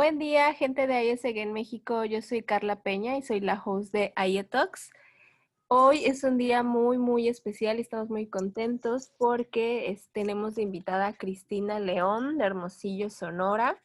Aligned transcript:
Buen 0.00 0.18
día, 0.18 0.54
gente 0.54 0.86
de 0.86 1.12
ISG 1.12 1.36
en 1.36 1.52
México. 1.52 2.06
Yo 2.06 2.22
soy 2.22 2.42
Carla 2.42 2.80
Peña 2.80 3.18
y 3.18 3.22
soy 3.22 3.40
la 3.40 3.62
host 3.62 3.92
de 3.92 4.14
IETalks. 4.16 4.88
Hoy 5.68 6.06
es 6.06 6.24
un 6.24 6.38
día 6.38 6.62
muy, 6.62 6.96
muy 6.96 7.28
especial 7.28 7.76
y 7.76 7.82
estamos 7.82 8.08
muy 8.08 8.26
contentos 8.26 9.12
porque 9.18 9.94
tenemos 10.12 10.54
de 10.54 10.62
invitada 10.62 11.08
a 11.08 11.12
Cristina 11.12 11.80
León 11.80 12.38
de 12.38 12.46
Hermosillo, 12.46 13.10
Sonora, 13.10 13.78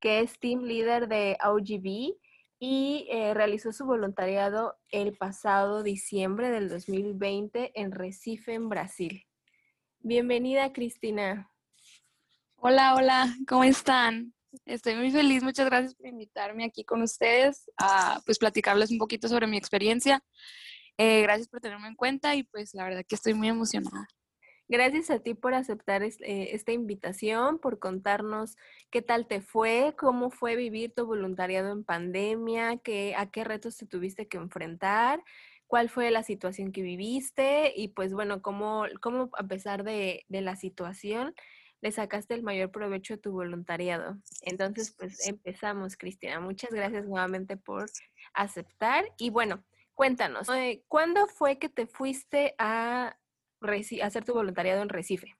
que 0.00 0.20
es 0.20 0.38
team 0.38 0.64
leader 0.64 1.08
de 1.08 1.38
OGB 1.42 2.14
y 2.58 3.08
eh, 3.10 3.32
realizó 3.32 3.72
su 3.72 3.86
voluntariado 3.86 4.76
el 4.90 5.16
pasado 5.16 5.82
diciembre 5.82 6.50
del 6.50 6.68
2020 6.68 7.72
en 7.80 7.90
Recife, 7.90 8.52
en 8.52 8.68
Brasil. 8.68 9.24
Bienvenida, 10.00 10.74
Cristina. 10.74 11.50
Hola, 12.56 12.96
hola, 12.96 13.34
¿cómo 13.48 13.64
están? 13.64 14.34
Estoy 14.64 14.94
muy 14.94 15.10
feliz, 15.10 15.42
muchas 15.42 15.66
gracias 15.66 15.94
por 15.94 16.06
invitarme 16.06 16.64
aquí 16.64 16.84
con 16.84 17.02
ustedes 17.02 17.70
a 17.76 18.20
pues 18.24 18.38
platicarles 18.38 18.90
un 18.90 18.98
poquito 18.98 19.28
sobre 19.28 19.46
mi 19.46 19.56
experiencia. 19.56 20.22
Eh, 20.96 21.22
gracias 21.22 21.48
por 21.48 21.60
tenerme 21.60 21.88
en 21.88 21.96
cuenta 21.96 22.34
y 22.34 22.44
pues 22.44 22.74
la 22.74 22.84
verdad 22.84 23.04
que 23.06 23.14
estoy 23.14 23.34
muy 23.34 23.48
emocionada. 23.48 24.06
Gracias 24.66 25.10
a 25.10 25.18
ti 25.18 25.34
por 25.34 25.52
aceptar 25.52 26.02
eh, 26.02 26.14
esta 26.20 26.72
invitación, 26.72 27.58
por 27.58 27.78
contarnos 27.78 28.56
qué 28.90 29.02
tal 29.02 29.26
te 29.26 29.42
fue, 29.42 29.94
cómo 29.98 30.30
fue 30.30 30.56
vivir 30.56 30.94
tu 30.94 31.04
voluntariado 31.04 31.70
en 31.70 31.84
pandemia, 31.84 32.78
qué, 32.78 33.14
a 33.16 33.30
qué 33.30 33.44
retos 33.44 33.76
te 33.76 33.86
tuviste 33.86 34.26
que 34.26 34.38
enfrentar, 34.38 35.22
cuál 35.66 35.90
fue 35.90 36.10
la 36.10 36.22
situación 36.22 36.72
que 36.72 36.80
viviste 36.80 37.74
y 37.76 37.88
pues 37.88 38.14
bueno, 38.14 38.40
cómo, 38.40 38.86
cómo 39.02 39.30
a 39.36 39.42
pesar 39.42 39.84
de, 39.84 40.24
de 40.28 40.40
la 40.40 40.56
situación 40.56 41.34
le 41.84 41.92
sacaste 41.92 42.32
el 42.32 42.42
mayor 42.42 42.70
provecho 42.70 43.12
a 43.12 43.16
tu 43.18 43.30
voluntariado. 43.30 44.16
Entonces, 44.40 44.94
pues 44.98 45.28
empezamos, 45.28 45.98
Cristina. 45.98 46.40
Muchas 46.40 46.70
gracias 46.70 47.04
nuevamente 47.04 47.58
por 47.58 47.90
aceptar. 48.32 49.04
Y 49.18 49.28
bueno, 49.28 49.62
cuéntanos, 49.92 50.48
eh, 50.48 50.82
¿cuándo 50.88 51.26
fue 51.26 51.58
que 51.58 51.68
te 51.68 51.86
fuiste 51.86 52.54
a, 52.56 53.18
hacer 54.02 54.24
tu 54.24 54.32
voluntariado 54.32 54.80
en 54.80 54.88
Recife? 54.88 55.36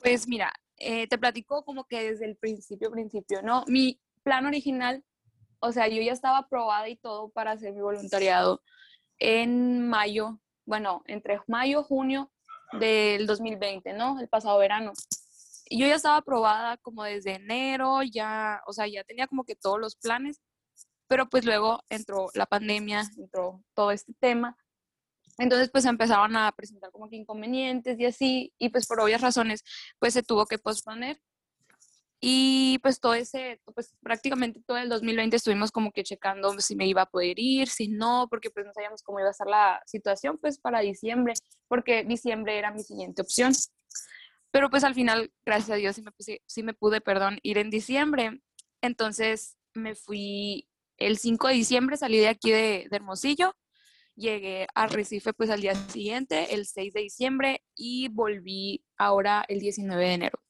Pues 0.00 0.26
mira, 0.26 0.52
eh, 0.78 1.06
te 1.06 1.16
platico 1.16 1.64
como 1.64 1.84
que 1.84 2.02
desde 2.02 2.24
el 2.24 2.34
principio, 2.34 2.90
principio, 2.90 3.40
¿no? 3.40 3.62
Mi 3.68 4.00
plan 4.24 4.46
original, 4.46 5.04
o 5.60 5.70
sea, 5.70 5.86
yo 5.86 6.02
ya 6.02 6.12
estaba 6.12 6.38
aprobada 6.38 6.88
y 6.88 6.96
todo 6.96 7.28
para 7.28 7.52
hacer 7.52 7.72
mi 7.72 7.82
voluntariado 7.82 8.62
en 9.20 9.88
mayo, 9.88 10.40
bueno, 10.64 11.04
entre 11.06 11.40
mayo, 11.46 11.84
junio 11.84 12.32
del 12.72 13.26
2020, 13.26 13.92
¿no? 13.94 14.20
El 14.20 14.28
pasado 14.28 14.58
verano. 14.58 14.92
Yo 15.70 15.86
ya 15.86 15.96
estaba 15.96 16.16
aprobada 16.16 16.76
como 16.78 17.04
desde 17.04 17.34
enero, 17.34 18.02
ya, 18.02 18.62
o 18.66 18.72
sea, 18.72 18.86
ya 18.86 19.04
tenía 19.04 19.26
como 19.26 19.44
que 19.44 19.54
todos 19.54 19.78
los 19.78 19.96
planes, 19.96 20.40
pero 21.08 21.28
pues 21.28 21.44
luego 21.44 21.82
entró 21.90 22.28
la 22.34 22.46
pandemia, 22.46 23.02
entró 23.18 23.62
todo 23.74 23.90
este 23.90 24.14
tema. 24.20 24.56
Entonces 25.38 25.70
pues 25.70 25.84
empezaban 25.84 26.36
a 26.36 26.50
presentar 26.52 26.90
como 26.90 27.08
que 27.08 27.16
inconvenientes 27.16 27.98
y 28.00 28.06
así, 28.06 28.52
y 28.58 28.70
pues 28.70 28.86
por 28.86 29.00
obvias 29.00 29.20
razones 29.20 29.62
pues 29.98 30.14
se 30.14 30.22
tuvo 30.22 30.46
que 30.46 30.58
posponer. 30.58 31.20
Y 32.20 32.78
pues 32.82 32.98
todo 32.98 33.14
ese, 33.14 33.60
pues 33.74 33.94
prácticamente 34.02 34.60
todo 34.66 34.76
el 34.76 34.88
2020 34.88 35.36
estuvimos 35.36 35.70
como 35.70 35.92
que 35.92 36.02
checando 36.02 36.52
si 36.60 36.74
me 36.74 36.86
iba 36.86 37.02
a 37.02 37.10
poder 37.10 37.38
ir, 37.38 37.68
si 37.68 37.88
no, 37.88 38.26
porque 38.28 38.50
pues 38.50 38.66
no 38.66 38.72
sabíamos 38.72 39.02
cómo 39.02 39.20
iba 39.20 39.28
a 39.28 39.32
estar 39.32 39.46
la 39.46 39.80
situación 39.86 40.36
pues 40.38 40.58
para 40.58 40.80
diciembre, 40.80 41.34
porque 41.68 42.02
diciembre 42.04 42.58
era 42.58 42.72
mi 42.72 42.82
siguiente 42.82 43.22
opción. 43.22 43.52
Pero 44.50 44.68
pues 44.68 44.82
al 44.82 44.94
final, 44.94 45.32
gracias 45.46 45.70
a 45.70 45.74
Dios, 45.76 45.94
sí 45.94 46.02
me, 46.02 46.10
sí 46.46 46.62
me 46.64 46.74
pude, 46.74 47.00
perdón, 47.00 47.38
ir 47.42 47.58
en 47.58 47.70
diciembre. 47.70 48.40
Entonces 48.82 49.56
me 49.74 49.94
fui 49.94 50.68
el 50.96 51.18
5 51.18 51.48
de 51.48 51.54
diciembre, 51.54 51.96
salí 51.96 52.18
de 52.18 52.28
aquí 52.28 52.50
de, 52.50 52.86
de 52.90 52.96
Hermosillo, 52.96 53.54
llegué 54.16 54.66
a 54.74 54.88
Recife 54.88 55.32
pues 55.32 55.50
al 55.50 55.60
día 55.60 55.74
siguiente, 55.74 56.54
el 56.54 56.66
6 56.66 56.92
de 56.94 57.00
diciembre, 57.02 57.62
y 57.76 58.08
volví 58.08 58.84
ahora 58.96 59.44
el 59.48 59.60
19 59.60 60.04
de 60.04 60.14
enero. 60.14 60.47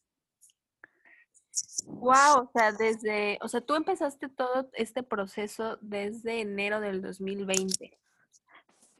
Wow, 1.88 2.42
o 2.44 2.50
sea, 2.54 2.72
desde, 2.72 3.38
o 3.42 3.48
sea, 3.48 3.60
tú 3.60 3.74
empezaste 3.74 4.28
todo 4.28 4.68
este 4.74 5.02
proceso 5.02 5.78
desde 5.80 6.40
enero 6.40 6.80
del 6.80 7.02
2020. 7.02 7.98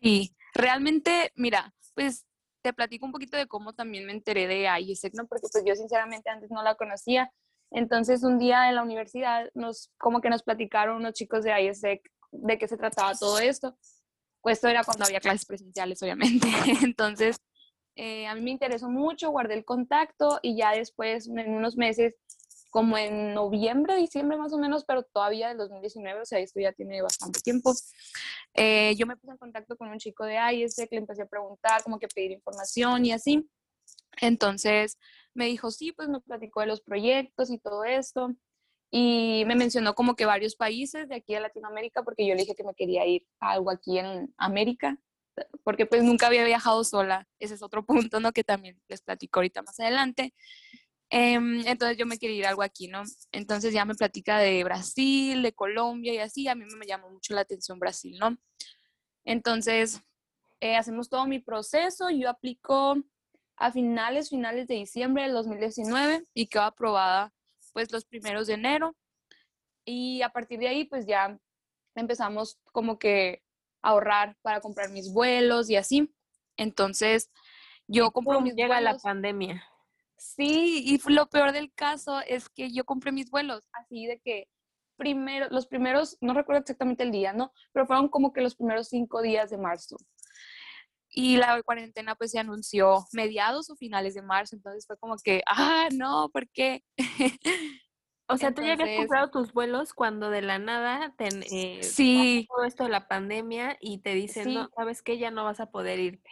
Sí, 0.02 0.36
realmente, 0.54 1.32
mira, 1.36 1.74
pues 1.94 2.26
te 2.62 2.72
platico 2.72 3.06
un 3.06 3.12
poquito 3.12 3.36
de 3.36 3.46
cómo 3.46 3.72
también 3.72 4.06
me 4.06 4.12
enteré 4.12 4.46
de 4.46 4.68
IESEC, 4.80 5.14
¿no? 5.14 5.26
Porque 5.26 5.46
pues 5.50 5.64
yo 5.66 5.74
sinceramente 5.74 6.30
antes 6.30 6.50
no 6.50 6.62
la 6.62 6.74
conocía. 6.74 7.32
Entonces 7.70 8.24
un 8.24 8.38
día 8.38 8.68
en 8.68 8.74
la 8.74 8.82
universidad 8.82 9.50
nos, 9.54 9.90
como 9.98 10.20
que 10.20 10.30
nos 10.30 10.42
platicaron 10.42 10.96
unos 10.96 11.14
chicos 11.14 11.44
de 11.44 11.50
IESEC 11.50 12.02
de 12.32 12.58
qué 12.58 12.68
se 12.68 12.76
trataba 12.76 13.14
todo 13.14 13.38
esto. 13.38 13.76
Pues 14.40 14.58
esto 14.58 14.68
era 14.68 14.84
cuando 14.84 15.04
había 15.04 15.20
clases 15.20 15.44
presenciales, 15.46 16.02
obviamente. 16.02 16.48
Entonces, 16.82 17.36
eh, 17.96 18.26
a 18.26 18.34
mí 18.34 18.40
me 18.40 18.50
interesó 18.50 18.88
mucho, 18.88 19.30
guardé 19.30 19.54
el 19.54 19.64
contacto 19.64 20.38
y 20.42 20.56
ya 20.56 20.72
después, 20.72 21.28
en 21.28 21.50
unos 21.50 21.76
meses, 21.76 22.14
como 22.70 22.98
en 22.98 23.34
noviembre, 23.34 23.96
diciembre 23.96 24.36
más 24.36 24.52
o 24.52 24.58
menos, 24.58 24.84
pero 24.84 25.02
todavía 25.02 25.48
del 25.48 25.58
2019, 25.58 26.20
o 26.20 26.24
sea, 26.26 26.38
esto 26.38 26.60
ya 26.60 26.72
tiene 26.72 27.00
bastante 27.02 27.40
tiempo. 27.40 27.72
Eh, 28.54 28.94
yo 28.96 29.06
me 29.06 29.16
puse 29.16 29.32
en 29.32 29.38
contacto 29.38 29.76
con 29.76 29.88
un 29.88 29.98
chico 29.98 30.24
de 30.24 30.36
IESEC, 30.36 30.90
le 30.92 30.98
empecé 30.98 31.22
a 31.22 31.26
preguntar, 31.26 31.82
como 31.82 31.98
que 31.98 32.08
pedir 32.08 32.32
información 32.32 33.04
y 33.06 33.12
así. 33.12 33.48
Entonces 34.20 34.98
me 35.34 35.46
dijo, 35.46 35.70
sí, 35.70 35.92
pues 35.92 36.08
me 36.08 36.20
platicó 36.20 36.60
de 36.60 36.66
los 36.66 36.80
proyectos 36.80 37.50
y 37.50 37.58
todo 37.58 37.84
esto. 37.84 38.34
Y 38.90 39.44
me 39.46 39.54
mencionó 39.54 39.94
como 39.94 40.16
que 40.16 40.24
varios 40.24 40.56
países 40.56 41.08
de 41.08 41.16
aquí 41.16 41.34
de 41.34 41.40
Latinoamérica, 41.40 42.02
porque 42.02 42.26
yo 42.26 42.34
le 42.34 42.40
dije 42.40 42.54
que 42.54 42.64
me 42.64 42.74
quería 42.74 43.06
ir 43.06 43.26
a 43.38 43.52
algo 43.52 43.70
aquí 43.70 43.98
en 43.98 44.34
América, 44.38 44.98
porque 45.62 45.86
pues 45.86 46.02
nunca 46.02 46.26
había 46.26 46.44
viajado 46.44 46.82
sola. 46.84 47.28
Ese 47.38 47.54
es 47.54 47.62
otro 47.62 47.84
punto, 47.84 48.20
¿no? 48.20 48.32
Que 48.32 48.44
también 48.44 48.80
les 48.88 49.02
platico 49.02 49.40
ahorita 49.40 49.62
más 49.62 49.78
adelante. 49.80 50.34
Em, 51.10 51.66
entonces 51.66 51.96
yo 51.96 52.04
me 52.06 52.18
quería 52.18 52.36
ir 52.36 52.46
algo 52.46 52.62
aquí, 52.62 52.88
¿no? 52.88 53.02
Entonces 53.32 53.72
ya 53.72 53.84
me 53.84 53.94
platica 53.94 54.38
de 54.38 54.62
Brasil, 54.62 55.42
de 55.42 55.52
Colombia 55.52 56.12
y 56.12 56.18
así, 56.18 56.48
a 56.48 56.54
mí 56.54 56.64
me 56.78 56.86
llamó 56.86 57.10
mucho 57.10 57.34
la 57.34 57.40
atención 57.40 57.78
Brasil, 57.78 58.18
¿no? 58.18 58.36
Entonces 59.24 60.02
eh, 60.60 60.76
hacemos 60.76 61.08
todo 61.08 61.26
mi 61.26 61.38
proceso, 61.38 62.10
yo 62.10 62.28
aplico 62.28 62.96
a 63.56 63.72
finales, 63.72 64.30
finales 64.30 64.68
de 64.68 64.74
diciembre 64.76 65.24
del 65.24 65.32
2019 65.32 66.26
y 66.34 66.46
quedo 66.46 66.62
aprobada 66.62 67.32
pues 67.72 67.90
los 67.92 68.04
primeros 68.04 68.46
de 68.46 68.54
enero 68.54 68.96
y 69.84 70.22
a 70.22 70.30
partir 70.30 70.58
de 70.58 70.68
ahí 70.68 70.84
pues 70.84 71.06
ya 71.06 71.38
empezamos 71.94 72.58
como 72.72 72.98
que 72.98 73.42
a 73.82 73.90
ahorrar 73.90 74.36
para 74.42 74.60
comprar 74.60 74.90
mis 74.90 75.12
vuelos 75.12 75.70
y 75.70 75.76
así. 75.76 76.12
Entonces 76.56 77.30
yo 77.86 78.10
compro 78.10 78.40
mis 78.40 78.54
llega 78.54 78.80
la 78.80 78.98
pandemia. 78.98 79.64
Sí, 80.18 80.82
y 80.84 81.12
lo 81.12 81.28
peor 81.28 81.52
del 81.52 81.72
caso 81.72 82.20
es 82.26 82.48
que 82.48 82.72
yo 82.72 82.84
compré 82.84 83.12
mis 83.12 83.30
vuelos, 83.30 83.68
así 83.72 84.06
de 84.06 84.20
que 84.20 84.48
primero, 84.96 85.46
los 85.50 85.66
primeros, 85.66 86.18
no 86.20 86.34
recuerdo 86.34 86.60
exactamente 86.60 87.04
el 87.04 87.12
día, 87.12 87.32
¿no? 87.32 87.52
Pero 87.72 87.86
fueron 87.86 88.08
como 88.08 88.32
que 88.32 88.40
los 88.40 88.56
primeros 88.56 88.88
cinco 88.88 89.22
días 89.22 89.48
de 89.50 89.58
marzo. 89.58 89.96
Y 91.08 91.36
la 91.36 91.62
cuarentena 91.62 92.16
pues 92.16 92.32
se 92.32 92.38
anunció 92.38 93.06
mediados 93.12 93.70
o 93.70 93.76
finales 93.76 94.14
de 94.14 94.22
marzo, 94.22 94.56
entonces 94.56 94.86
fue 94.86 94.98
como 94.98 95.16
que, 95.22 95.42
ah, 95.46 95.88
no, 95.92 96.28
¿por 96.30 96.48
qué? 96.50 96.84
O 98.30 98.36
sea, 98.36 98.52
tú 98.52 98.60
ya 98.60 98.74
habías 98.74 98.98
comprado 98.98 99.30
tus 99.30 99.54
vuelos 99.54 99.94
cuando 99.94 100.28
de 100.28 100.42
la 100.42 100.58
nada 100.58 101.14
te, 101.16 101.28
eh, 101.50 101.82
sí. 101.82 102.46
todo 102.54 102.66
esto 102.66 102.84
de 102.84 102.90
la 102.90 103.08
pandemia 103.08 103.78
y 103.80 104.02
te 104.02 104.12
dicen, 104.12 104.52
no, 104.52 104.68
sabes 104.76 105.00
que 105.00 105.16
ya 105.16 105.30
no 105.30 105.44
vas 105.44 105.60
a 105.60 105.70
poder 105.70 105.98
irte. 105.98 106.30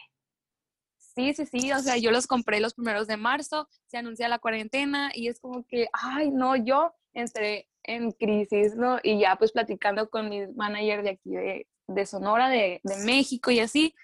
Sí, 1.17 1.33
sí, 1.33 1.47
sí, 1.47 1.71
o 1.71 1.79
sea, 1.79 1.97
yo 1.97 2.11
los 2.11 2.27
compré 2.27 2.59
los 2.59 2.75
primeros 2.75 3.07
de 3.07 3.17
marzo, 3.17 3.67
se 3.87 3.97
anuncia 3.97 4.27
la 4.27 4.37
cuarentena 4.37 5.09
y 5.15 5.29
es 5.29 5.39
como 5.39 5.65
que, 5.65 5.87
ay, 5.91 6.29
no, 6.29 6.55
yo 6.55 6.93
entré 7.11 7.67
en 7.81 8.11
crisis, 8.11 8.75
¿no? 8.75 8.99
Y 9.01 9.19
ya 9.19 9.35
pues 9.35 9.51
platicando 9.51 10.11
con 10.11 10.29
mi 10.29 10.45
manager 10.45 11.01
de 11.01 11.09
aquí 11.09 11.31
de, 11.31 11.67
de 11.87 12.05
Sonora, 12.05 12.49
de, 12.49 12.81
de, 12.83 12.97
México 12.97 13.49
y 13.49 13.59
así, 13.61 13.95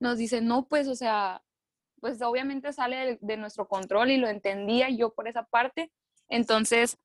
nos 0.00 0.18
dice, 0.18 0.40
no, 0.40 0.66
pues, 0.66 0.88
o 0.88 0.96
sea, 0.96 1.44
pues 2.00 2.20
obviamente 2.22 2.72
sale 2.72 3.18
de, 3.20 3.36
nuestro 3.36 3.68
control 3.68 4.10
y 4.10 4.16
lo 4.16 4.26
entendía 4.26 4.90
yo 4.90 5.14
por 5.14 5.28
esa 5.28 5.44
parte. 5.44 5.92
Entonces, 6.28 6.98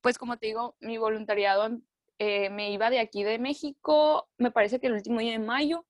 pues 0.00 0.18
como 0.18 0.36
te 0.36 0.48
digo, 0.48 0.74
mi 0.80 0.98
voluntariado 0.98 1.78
eh, 2.18 2.50
me 2.50 2.72
iba 2.72 2.90
de 2.90 2.98
aquí 2.98 3.22
de 3.22 3.38
México, 3.38 4.28
me 4.36 4.50
parece 4.50 4.80
que 4.80 4.88
el 4.88 4.94
último 4.94 5.20
día 5.20 5.30
de 5.30 5.38
mayo, 5.38 5.86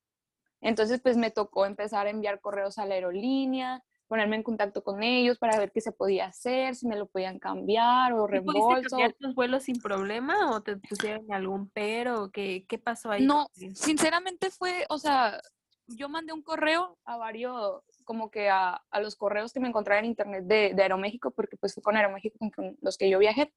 entonces, 0.60 1.00
pues 1.00 1.16
me 1.16 1.30
tocó 1.30 1.66
empezar 1.66 2.06
a 2.06 2.10
enviar 2.10 2.40
correos 2.40 2.78
a 2.78 2.86
la 2.86 2.94
aerolínea, 2.94 3.82
ponerme 4.10 4.34
en 4.34 4.42
contacto 4.42 4.82
con 4.82 5.02
ellos 5.02 5.38
para 5.38 5.56
ver 5.56 5.70
qué 5.70 5.80
se 5.80 5.92
podía 5.92 6.26
hacer, 6.26 6.74
si 6.74 6.88
me 6.88 6.96
lo 6.96 7.06
podían 7.06 7.38
cambiar 7.38 8.12
o 8.12 8.26
reembolso. 8.26 8.88
cambiar 8.90 9.12
tus 9.12 9.34
vuelos 9.36 9.62
sin 9.62 9.80
problema 9.80 10.50
o 10.50 10.62
te 10.62 10.76
pusieron 10.76 11.32
algún 11.32 11.70
pero? 11.70 12.30
¿Qué, 12.32 12.66
qué 12.68 12.76
pasó 12.76 13.12
ahí? 13.12 13.24
No, 13.24 13.46
sinceramente 13.54 14.50
fue, 14.50 14.84
o 14.88 14.98
sea, 14.98 15.40
yo 15.86 16.08
mandé 16.08 16.32
un 16.32 16.42
correo 16.42 16.98
a 17.04 17.16
varios, 17.16 17.82
como 18.04 18.30
que 18.30 18.50
a, 18.50 18.82
a 18.90 19.00
los 19.00 19.14
correos 19.14 19.52
que 19.52 19.60
me 19.60 19.68
encontraba 19.68 20.00
en 20.00 20.06
internet 20.06 20.44
de, 20.44 20.72
de, 20.74 20.82
Aeroméxico, 20.82 21.30
porque 21.30 21.56
pues 21.56 21.74
fue 21.74 21.82
con 21.82 21.96
Aeroméxico 21.96 22.38
con 22.54 22.76
los 22.80 22.98
que 22.98 23.08
yo 23.08 23.18
viajé. 23.18 23.52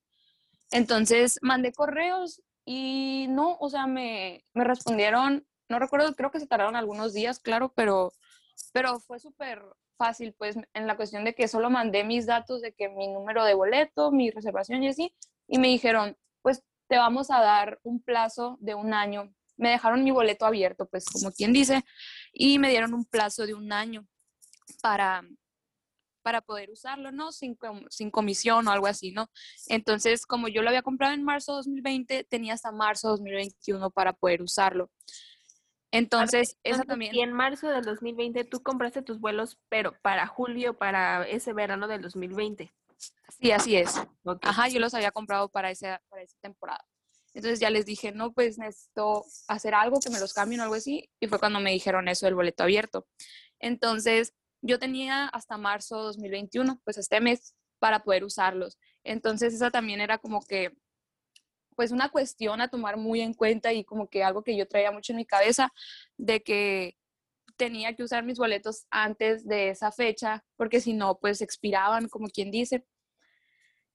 Entonces 0.71 1.39
mandé 1.41 1.73
correos 1.73 2.43
y 2.63 3.25
no, 3.29 3.57
o 3.59 3.69
sea, 3.69 3.87
me, 3.87 4.45
me 4.53 4.63
respondieron, 4.63 5.45
no 5.69 5.79
recuerdo, 5.79 6.13
creo 6.15 6.31
que 6.31 6.39
se 6.39 6.47
tardaron 6.47 6.75
algunos 6.75 7.13
días, 7.13 7.39
claro, 7.39 7.73
pero, 7.75 8.11
pero 8.71 8.99
fue 8.99 9.19
súper 9.19 9.63
fácil, 9.97 10.33
pues 10.33 10.57
en 10.73 10.87
la 10.87 10.95
cuestión 10.97 11.23
de 11.23 11.35
que 11.35 11.47
solo 11.47 11.69
mandé 11.69 12.03
mis 12.03 12.25
datos 12.25 12.61
de 12.61 12.73
que 12.73 12.89
mi 12.89 13.07
número 13.07 13.45
de 13.45 13.53
boleto, 13.53 14.11
mi 14.11 14.31
reservación 14.31 14.83
y 14.83 14.89
así, 14.89 15.15
y 15.47 15.59
me 15.59 15.67
dijeron, 15.67 16.17
pues 16.41 16.63
te 16.87 16.97
vamos 16.97 17.31
a 17.31 17.39
dar 17.39 17.79
un 17.83 18.01
plazo 18.01 18.57
de 18.59 18.75
un 18.75 18.93
año. 18.93 19.33
Me 19.55 19.69
dejaron 19.69 20.03
mi 20.03 20.11
boleto 20.11 20.45
abierto, 20.45 20.87
pues 20.87 21.05
como 21.05 21.31
quien 21.31 21.53
dice, 21.53 21.83
y 22.31 22.59
me 22.59 22.69
dieron 22.69 22.93
un 22.93 23.05
plazo 23.05 23.45
de 23.45 23.53
un 23.53 23.71
año 23.71 24.05
para, 24.81 25.23
para 26.23 26.41
poder 26.41 26.71
usarlo, 26.71 27.11
¿no? 27.11 27.31
Sin, 27.31 27.57
sin 27.89 28.09
comisión 28.09 28.67
o 28.67 28.71
algo 28.71 28.87
así, 28.87 29.11
¿no? 29.11 29.29
Entonces, 29.67 30.25
como 30.25 30.47
yo 30.47 30.63
lo 30.63 30.69
había 30.69 30.81
comprado 30.81 31.13
en 31.13 31.23
marzo 31.23 31.53
de 31.53 31.57
2020, 31.57 32.23
tenía 32.25 32.55
hasta 32.55 32.71
marzo 32.71 33.09
de 33.09 33.11
2021 33.11 33.91
para 33.91 34.13
poder 34.13 34.41
usarlo. 34.41 34.89
Entonces, 35.93 36.57
esa 36.63 36.83
también. 36.85 37.13
Y 37.13 37.21
en 37.21 37.31
marzo 37.31 37.69
del 37.69 37.85
2020 37.85 38.45
tú 38.45 38.63
compraste 38.63 39.03
tus 39.03 39.19
vuelos, 39.19 39.59
pero 39.69 39.93
para 40.01 40.25
julio, 40.25 40.75
para 40.75 41.27
ese 41.27 41.53
verano 41.53 41.87
del 41.87 42.01
2020. 42.01 42.73
Sí, 43.39 43.51
así 43.51 43.75
es. 43.75 44.01
Ajá, 44.41 44.69
yo 44.69 44.79
los 44.79 44.95
había 44.95 45.11
comprado 45.11 45.49
para 45.49 45.69
esa, 45.69 46.01
para 46.09 46.23
esa 46.23 46.35
temporada. 46.41 46.83
Entonces 47.35 47.59
ya 47.59 47.69
les 47.69 47.85
dije, 47.85 48.11
no, 48.11 48.33
pues 48.33 48.57
necesito 48.57 49.23
hacer 49.47 49.75
algo, 49.75 49.99
que 49.99 50.09
me 50.09 50.19
los 50.19 50.33
cambien 50.33 50.61
o 50.61 50.63
algo 50.63 50.75
así. 50.75 51.11
Y 51.19 51.27
fue 51.27 51.37
cuando 51.37 51.59
me 51.59 51.71
dijeron 51.71 52.07
eso 52.07 52.25
del 52.25 52.33
boleto 52.33 52.63
abierto. 52.63 53.05
Entonces, 53.59 54.33
yo 54.61 54.79
tenía 54.79 55.27
hasta 55.27 55.59
marzo 55.59 56.01
2021, 56.01 56.81
pues 56.83 56.97
este 56.97 57.21
mes, 57.21 57.53
para 57.77 58.03
poder 58.03 58.23
usarlos. 58.23 58.79
Entonces, 59.03 59.53
esa 59.53 59.69
también 59.69 60.01
era 60.01 60.17
como 60.17 60.43
que 60.43 60.75
pues 61.73 61.91
una 61.91 62.09
cuestión 62.09 62.61
a 62.61 62.69
tomar 62.69 62.97
muy 62.97 63.21
en 63.21 63.33
cuenta 63.33 63.73
y 63.73 63.83
como 63.83 64.07
que 64.07 64.23
algo 64.23 64.43
que 64.43 64.55
yo 64.55 64.67
traía 64.67 64.91
mucho 64.91 65.13
en 65.13 65.17
mi 65.17 65.25
cabeza 65.25 65.71
de 66.17 66.43
que 66.43 66.97
tenía 67.57 67.95
que 67.95 68.03
usar 68.03 68.23
mis 68.23 68.37
boletos 68.37 68.85
antes 68.89 69.45
de 69.45 69.69
esa 69.69 69.91
fecha 69.91 70.43
porque 70.55 70.79
si 70.79 70.93
no 70.93 71.19
pues 71.19 71.41
expiraban 71.41 72.09
como 72.09 72.27
quien 72.27 72.51
dice. 72.51 72.85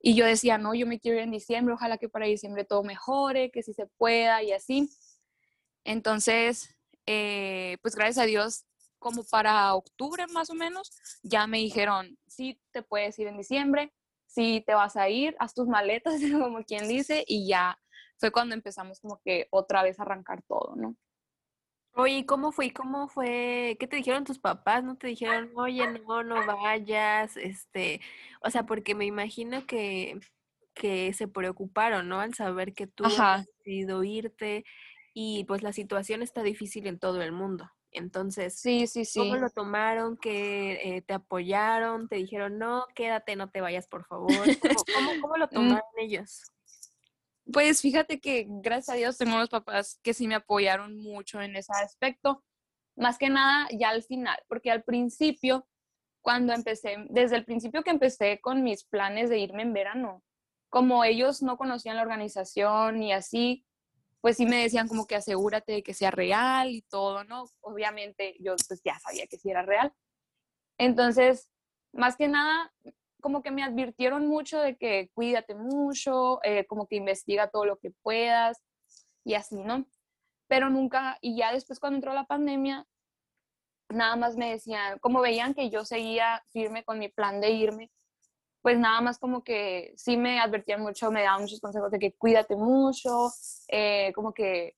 Y 0.01 0.15
yo 0.15 0.27
decía 0.27 0.59
no 0.59 0.75
yo 0.75 0.87
me 0.87 1.01
quiero 1.01 1.19
ir 1.19 1.25
en 1.25 1.33
diciembre 1.33 1.75
ojalá 1.75 1.99
que 1.99 2.09
para 2.09 2.27
diciembre 2.27 2.65
todo 2.65 2.83
mejore 2.85 3.51
que 3.51 3.63
si 3.63 3.75
se 3.75 3.87
pueda 3.87 4.43
y 4.43 4.53
así 4.53 4.89
entonces 5.85 6.77
eh, 7.07 7.79
pues 7.83 7.97
gracias 7.97 8.19
a 8.19 8.27
Dios 8.27 8.65
como 8.99 9.25
para 9.25 9.75
octubre 9.75 10.27
más 10.29 10.51
o 10.51 10.55
menos 10.55 10.93
ya 11.23 11.47
me 11.47 11.59
dijeron 11.59 12.17
sí 12.27 12.61
te 12.71 12.83
puedes 12.83 13.19
ir 13.19 13.27
en 13.27 13.39
diciembre 13.39 13.93
si 14.29 14.63
te 14.65 14.75
vas 14.75 14.97
a 14.97 15.09
ir, 15.09 15.35
haz 15.41 15.55
tus 15.55 15.67
maletas, 15.67 16.21
como 16.33 16.63
quien 16.65 16.87
dice, 16.87 17.25
y 17.27 17.49
ya 17.49 17.79
fue 18.19 18.31
cuando 18.31 18.55
empezamos 18.55 19.01
como 19.01 19.21
que 19.25 19.49
otra 19.51 19.83
vez 19.83 19.99
a 19.99 20.03
arrancar 20.03 20.43
todo, 20.43 20.75
¿no? 20.77 20.97
Oye, 21.95 22.27
¿cómo 22.27 22.53
fue? 22.53 22.73
¿Cómo 22.73 23.09
fue? 23.09 23.77
¿Qué 23.81 23.89
te 23.89 23.97
dijeron 23.97 24.25
tus 24.25 24.39
papás? 24.39 24.85
¿No 24.85 24.97
te 24.97 25.09
dijeron, 25.09 25.51
oye, 25.57 25.85
no, 26.07 26.23
no 26.23 26.47
vayas? 26.47 27.37
Este, 27.37 28.01
o 28.41 28.51
sea, 28.51 28.65
porque 28.67 28.95
me 28.95 29.05
imagino 29.05 29.67
que, 29.67 30.21
que 30.75 31.13
se 31.13 31.27
preocuparon, 31.27 32.09
¿no? 32.09 32.21
Al 32.21 32.35
saber 32.35 32.73
que 32.73 32.87
tú 32.87 33.05
has 33.05 33.47
decidido 33.47 34.05
irte 34.05 34.65
y 35.13 35.45
pues 35.45 35.63
la 35.63 35.73
situación 35.73 36.23
está 36.23 36.45
difícil 36.45 36.87
en 36.87 37.01
todo 37.01 37.21
el 37.21 37.33
mundo. 37.33 37.69
Entonces, 37.91 38.59
sí, 38.59 38.87
sí, 38.87 39.05
sí. 39.05 39.19
¿cómo 39.19 39.37
lo 39.37 39.51
tomaron? 39.51 40.17
¿Que 40.17 40.97
eh, 40.97 41.03
te 41.03 41.15
apoyaron? 41.15 42.09
¿Te 42.09 42.17
dijeron, 42.17 42.59
no, 42.59 42.87
quédate, 42.95 43.37
no 43.37 43.51
te 43.51 43.61
vayas, 43.61 43.87
por 43.87 44.05
favor? 44.05 44.31
¿Cómo, 44.31 45.11
cómo, 45.21 45.37
lo 45.37 45.47
mm. 45.51 45.51
tomaron 45.51 45.91
ellos? 45.99 46.43
Pues 47.51 47.81
fíjate 47.81 48.21
que 48.21 48.47
gracias 48.47 48.95
a 48.95 48.99
Dios 48.99 49.17
tengo 49.17 49.35
unos 49.35 49.49
papás 49.49 49.99
que 50.03 50.13
sí 50.13 50.29
me 50.29 50.35
apoyaron 50.35 50.99
mucho 50.99 51.41
en 51.41 51.57
ese 51.57 51.73
aspecto. 51.73 52.45
Más 52.95 53.17
que 53.17 53.31
nada 53.31 53.69
ya 53.73 53.91
al 53.91 54.03
final, 54.03 54.39
porque 54.49 54.71
al 54.71 54.83
principio, 54.83 55.67
cuando 56.21 56.53
empecé, 56.53 56.97
desde 57.09 57.37
el 57.37 57.45
principio 57.45 57.83
que 57.83 57.91
empecé 57.91 58.41
con 58.41 58.63
mis 58.63 58.85
planes 58.85 59.31
de 59.31 59.39
irme 59.39 59.63
en 59.63 59.73
verano, 59.73 60.23
como 60.69 61.05
ellos 61.05 61.43
no 61.43 61.57
conocían 61.57 61.97
la 61.97 62.03
organización 62.03 63.03
y 63.03 63.13
así, 63.13 63.65
pues 64.21 64.37
sí 64.37 64.47
me 64.47 64.63
decían 64.63 64.89
como 64.89 65.07
que 65.07 65.17
asegúrate 65.17 65.73
de 65.73 65.83
que 65.83 65.95
sea 65.95 66.11
real 66.11 66.71
y 66.71 66.83
todo, 66.83 67.25
¿no? 67.25 67.45
Obviamente 67.61 68.37
yo 68.41 68.55
pues 68.67 68.81
ya 68.85 68.99
sabía 68.99 69.27
que 69.27 69.39
sí 69.39 69.51
era 69.51 69.63
real. 69.63 69.93
Entonces, 70.79 71.51
más 71.93 72.17
que 72.17 72.29
nada, 72.29 72.73
como 73.21 73.43
que 73.43 73.51
me 73.51 73.63
advirtieron 73.63 74.27
mucho 74.27 74.61
de 74.61 74.77
que 74.77 75.11
cuídate 75.15 75.55
mucho, 75.55 76.41
eh, 76.45 76.67
como 76.67 76.87
que 76.87 76.97
investiga 76.97 77.49
todo 77.49 77.65
lo 77.65 77.79
que 77.79 77.91
puedas 78.03 78.63
y 79.25 79.35
así, 79.35 79.57
¿no? 79.57 79.87
Pero 80.49 80.71
nunca, 80.71 81.19
y 81.21 81.37
ya 81.37 81.53
después 81.53 81.81
cuando 81.81 81.97
entró 81.97 82.15
la 82.15 82.27
pandemia, 82.27 82.87
nada 83.91 84.17
más 84.17 84.37
me 84.37 84.51
decían, 84.51 84.99
como 85.01 85.21
veían 85.21 85.55
que 85.55 85.71
yo 85.71 85.85
seguía 85.85 86.43
firme 86.53 86.85
con 86.85 86.99
mi 86.99 87.09
plan 87.09 87.41
de 87.41 87.51
irme, 87.51 87.91
pues 88.63 88.79
nada 88.79 89.01
más 89.01 89.19
como 89.19 89.45
que 89.45 89.93
sí 89.97 90.17
me 90.17 90.41
advertían 90.41 90.81
mucho, 90.81 91.11
me 91.11 91.23
daban 91.23 91.43
muchos 91.43 91.61
consejos 91.61 91.91
de 91.91 91.99
que 91.99 92.13
cuídate 92.13 92.57
mucho, 92.57 93.31
eh, 93.69 94.13
como 94.15 94.33
que 94.33 94.77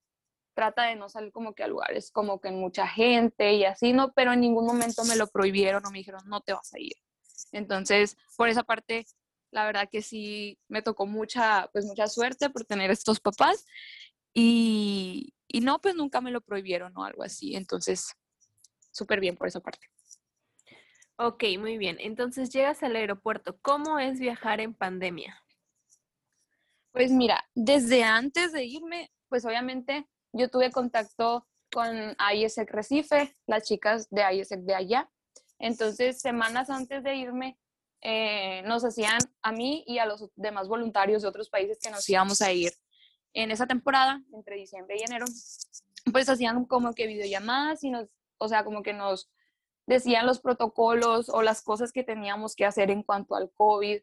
trata 0.55 0.85
de 0.85 0.97
no 0.97 1.09
salir 1.09 1.32
como 1.32 1.55
que 1.55 1.62
a 1.62 1.69
lugares 1.69 2.11
como 2.11 2.41
que 2.41 2.50
mucha 2.50 2.87
gente 2.87 3.55
y 3.55 3.65
así, 3.65 3.93
¿no? 3.93 4.12
Pero 4.12 4.32
en 4.32 4.41
ningún 4.41 4.67
momento 4.67 5.05
me 5.05 5.17
lo 5.17 5.27
prohibieron 5.29 5.85
o 5.87 5.91
me 5.91 5.99
dijeron, 5.99 6.23
no 6.27 6.41
te 6.41 6.53
vas 6.53 6.73
a 6.75 6.79
ir. 6.79 6.93
Entonces, 7.53 8.17
por 8.37 8.49
esa 8.49 8.62
parte, 8.62 9.06
la 9.50 9.65
verdad 9.65 9.88
que 9.91 10.03
sí 10.03 10.59
me 10.69 10.82
tocó 10.82 11.06
mucha, 11.06 11.69
pues 11.73 11.87
mucha 11.87 12.06
suerte 12.06 12.50
por 12.50 12.65
tener 12.65 12.91
estos 12.91 13.21
papás 13.21 13.65
y, 14.35 15.35
y 15.49 15.61
no, 15.61 15.81
pues 15.81 15.94
nunca 15.94 16.21
me 16.21 16.31
lo 16.31 16.41
prohibieron 16.41 16.97
o 16.97 17.05
algo 17.05 17.23
así. 17.23 17.56
Entonces, 17.56 18.12
súper 18.93 19.21
bien 19.21 19.37
por 19.37 19.49
esa 19.49 19.61
parte. 19.61 19.87
Ok, 21.22 21.44
muy 21.58 21.76
bien. 21.76 21.99
Entonces 22.00 22.49
llegas 22.49 22.82
al 22.82 22.96
aeropuerto. 22.96 23.58
¿Cómo 23.61 23.99
es 23.99 24.19
viajar 24.19 24.58
en 24.58 24.72
pandemia? 24.72 25.38
Pues 26.93 27.12
mira, 27.12 27.44
desde 27.55 28.05
antes 28.05 28.52
de 28.52 28.64
irme, 28.64 29.12
pues 29.28 29.44
obviamente 29.44 30.08
yo 30.32 30.49
tuve 30.49 30.70
contacto 30.70 31.46
con 31.70 32.17
IESEC 32.34 32.70
Recife, 32.70 33.34
las 33.46 33.64
chicas 33.64 34.08
de 34.08 34.22
IESEC 34.32 34.61
de 34.61 34.75
allá. 34.75 35.11
Entonces, 35.58 36.22
semanas 36.22 36.70
antes 36.70 37.02
de 37.02 37.14
irme, 37.14 37.58
eh, 38.00 38.62
nos 38.62 38.82
hacían 38.87 39.19
a 39.43 39.52
mí 39.52 39.84
y 39.87 39.99
a 39.99 40.06
los 40.06 40.31
demás 40.37 40.69
voluntarios 40.69 41.20
de 41.20 41.28
otros 41.28 41.50
países 41.50 41.78
que 41.82 41.90
nos 41.90 42.08
íbamos 42.08 42.40
a 42.40 42.50
ir 42.50 42.72
en 43.34 43.50
esa 43.50 43.67
temporada, 43.67 44.22
entre 44.32 44.56
diciembre 44.56 44.96
y 44.98 45.03
enero, 45.03 45.27
pues 46.12 46.31
hacían 46.31 46.65
como 46.65 46.94
que 46.94 47.06
videollamadas 47.06 47.84
y 47.84 47.91
nos, 47.91 48.08
o 48.39 48.48
sea, 48.48 48.65
como 48.65 48.82
que 48.82 48.94
nos 48.94 49.31
decían 49.87 50.27
los 50.27 50.41
protocolos 50.41 51.29
o 51.29 51.43
las 51.43 51.63
cosas 51.63 51.93
que 51.93 52.05
teníamos 52.05 52.55
que 52.55 52.65
hacer 52.65 52.91
en 52.91 53.03
cuanto 53.03 53.34
al 53.34 53.51
COVID 53.53 54.01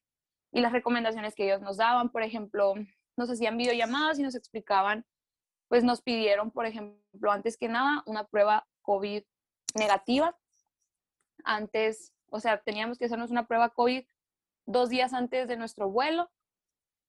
y 0.51 0.61
las 0.61 0.71
recomendaciones 0.71 1.35
que 1.35 1.45
ellos 1.45 1.61
nos 1.61 1.77
daban. 1.77 2.09
Por 2.09 2.23
ejemplo, 2.23 2.73
nos 3.15 3.29
hacían 3.29 3.57
videollamadas 3.57 4.19
y 4.19 4.23
nos 4.23 4.35
explicaban, 4.35 5.05
pues 5.67 5.83
nos 5.83 6.01
pidieron, 6.01 6.51
por 6.51 6.65
ejemplo, 6.65 7.31
antes 7.31 7.57
que 7.57 7.67
nada, 7.67 8.03
una 8.05 8.25
prueba 8.25 8.67
COVID 8.81 9.23
negativa. 9.75 10.37
Antes, 11.43 12.13
o 12.29 12.39
sea, 12.39 12.61
teníamos 12.61 12.97
que 12.97 13.05
hacernos 13.05 13.31
una 13.31 13.47
prueba 13.47 13.69
COVID 13.69 14.05
dos 14.65 14.89
días 14.89 15.13
antes 15.13 15.47
de 15.47 15.57
nuestro 15.57 15.89
vuelo 15.89 16.29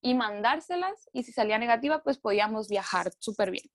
y 0.01 0.15
mandárselas 0.15 1.09
y 1.13 1.25
si 1.25 1.33
salía 1.33 1.59
negativa, 1.59 2.03
pues 2.03 2.19
podíamos 2.19 2.69
viajar 2.69 3.11
súper 3.19 3.51
bien. 3.51 3.71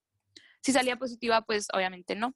Si 0.62 0.72
salía 0.72 0.96
positiva, 0.96 1.42
pues 1.42 1.68
obviamente 1.74 2.16
no. 2.16 2.34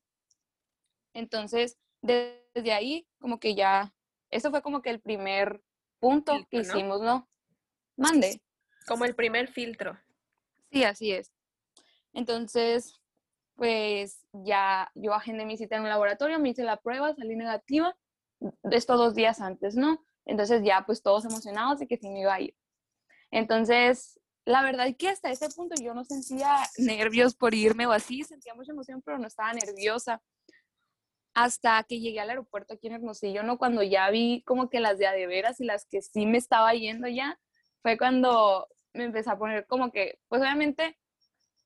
Entonces, 1.14 1.78
desde 2.08 2.74
ahí, 2.74 3.08
como 3.20 3.40
que 3.40 3.56
ya, 3.56 3.94
eso 4.32 4.50
fue 4.50 4.62
como 4.62 4.82
que 4.82 4.90
el 4.90 5.00
primer 5.00 5.62
punto 6.00 6.34
que 6.50 6.58
hicimos, 6.58 7.02
¿no? 7.02 7.30
Mande. 7.96 8.42
Como 8.88 9.06
el 9.06 9.16
primer 9.16 9.48
filtro. 9.48 9.98
Sí, 10.72 10.84
así 10.84 11.12
es. 11.12 11.32
Entonces, 12.14 13.02
pues 13.56 14.26
ya 14.32 14.92
yo 14.96 15.14
agendé 15.14 15.46
mi 15.46 15.58
cita 15.58 15.76
en 15.76 15.84
un 15.84 15.90
laboratorio, 15.90 16.40
me 16.40 16.50
hice 16.50 16.64
la 16.64 16.78
prueba, 16.78 17.14
salí 17.16 17.36
negativa, 17.36 17.96
esto 18.72 18.98
dos 18.98 19.16
días 19.16 19.42
antes, 19.42 19.76
¿no? 19.76 20.04
Entonces 20.26 20.62
ya 20.64 20.86
pues 20.86 21.02
todos 21.02 21.26
emocionados 21.26 21.80
de 21.80 21.88
que 21.88 21.98
sí 21.98 22.10
me 22.10 22.22
iba 22.22 22.34
a 22.34 22.42
ir. 22.42 22.56
Entonces, 23.32 24.20
la 24.46 24.62
verdad 24.62 24.88
es 24.88 24.96
que 24.96 25.10
hasta 25.10 25.32
ese 25.32 25.50
punto 25.50 25.76
yo 25.82 25.94
no 25.94 26.06
sentía 26.06 26.58
nervios 26.78 27.36
por 27.36 27.54
irme 27.54 27.88
o 27.88 27.92
así, 27.92 28.24
sentía 28.24 28.54
mucha 28.54 28.72
emoción, 28.72 29.02
pero 29.02 29.18
no 29.18 29.28
estaba 29.28 29.54
nerviosa 29.54 30.22
hasta 31.38 31.84
que 31.84 32.00
llegué 32.00 32.20
al 32.20 32.32
aeropuerto 32.32 32.74
aquí 32.74 32.88
en 32.88 32.94
Hermosillo, 32.94 33.44
¿no? 33.44 33.60
Cuando 33.60 33.84
ya 33.84 34.10
vi 34.10 34.42
como 34.44 34.72
que 34.72 34.80
las 34.80 34.98
de 34.98 35.06
a 35.06 35.12
de 35.12 35.28
veras 35.28 35.62
y 35.62 35.66
las 35.66 35.86
que 35.86 36.02
sí 36.02 36.26
me 36.26 36.40
estaba 36.40 36.74
yendo 36.74 37.08
ya, 37.08 37.40
fue 37.84 37.96
cuando 37.96 38.68
me 38.94 39.04
empecé 39.04 39.30
a 39.30 39.38
poner 39.38 39.68
como 39.68 39.92
que, 39.92 40.18
pues 40.30 40.42
obviamente, 40.42 40.98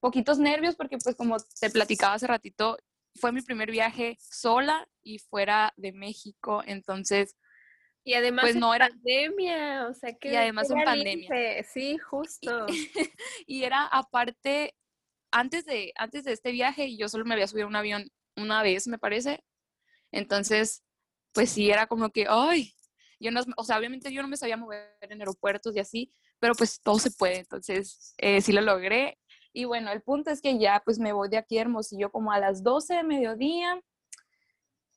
poquitos 0.02 0.40
nervios 0.40 0.76
porque 0.76 0.98
pues 0.98 1.16
como 1.16 1.38
te 1.62 1.70
platicaba 1.70 2.16
hace 2.16 2.28
ratito, 2.28 2.78
fue 3.16 3.32
mi 3.32 3.42
primer 3.42 3.72
viaje 3.72 4.18
sola 4.20 4.86
y 5.02 5.20
fuera 5.20 5.72
de 5.78 5.94
México, 5.94 6.62
entonces 6.66 7.38
Y 8.04 8.16
además 8.16 8.44
pues 8.44 8.56
en 8.56 8.60
no 8.60 8.74
era, 8.76 8.90
pandemia, 8.90 9.88
o 9.88 9.94
sea 9.94 10.12
que... 10.18 10.34
y 10.34 10.36
además 10.36 10.70
en 10.70 10.84
pandemia. 10.84 11.64
Sí, 11.64 11.98
justo. 11.98 12.66
Y 13.48 13.64
era 13.64 13.86
aparte, 13.86 14.76
antes 15.32 15.64
de, 15.64 15.94
antes 15.96 16.26
de 16.26 16.34
este 16.34 16.52
viaje, 16.52 16.98
yo 16.98 17.08
solo 17.08 17.24
me 17.24 17.36
había 17.36 17.48
subido 17.48 17.68
a 17.68 17.70
un 17.70 17.78
avión 17.78 18.12
una 18.36 18.64
vez, 18.64 18.86
me 18.88 18.98
parece. 18.98 19.42
Entonces, 20.12 20.84
pues 21.34 21.50
sí, 21.52 21.72
era 21.72 21.88
como 21.88 22.10
que, 22.10 22.26
ay, 22.30 22.74
yo 23.20 23.32
no, 23.32 23.42
o 23.58 23.64
sea, 23.64 23.78
obviamente 23.78 24.12
yo 24.12 24.22
no 24.22 24.28
me 24.28 24.38
sabía 24.38 24.58
mover 24.58 24.96
en 25.02 25.20
aeropuertos 25.20 25.76
y 25.76 25.80
así, 25.80 26.14
pero 26.40 26.54
pues 26.56 26.82
todo 26.82 26.98
se 27.00 27.12
puede, 27.12 27.38
entonces 27.40 28.14
eh, 28.18 28.42
sí 28.42 28.52
lo 28.52 28.62
logré. 28.62 29.20
Y 29.54 29.66
bueno, 29.66 29.92
el 29.92 30.02
punto 30.02 30.32
es 30.32 30.42
que 30.42 30.58
ya 30.58 30.82
pues 30.84 30.98
me 30.98 31.14
voy 31.14 31.30
de 31.30 31.38
aquí 31.38 31.58
a 31.58 31.62
Hermosillo 31.62 32.12
como 32.12 32.32
a 32.32 32.40
las 32.40 32.64
12 32.64 32.96
de 32.96 33.04
mediodía. 33.04 33.82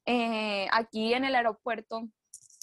Eh, 0.06 0.68
aquí 0.70 1.12
en 1.14 1.24
el 1.24 1.34
aeropuerto 1.34 2.08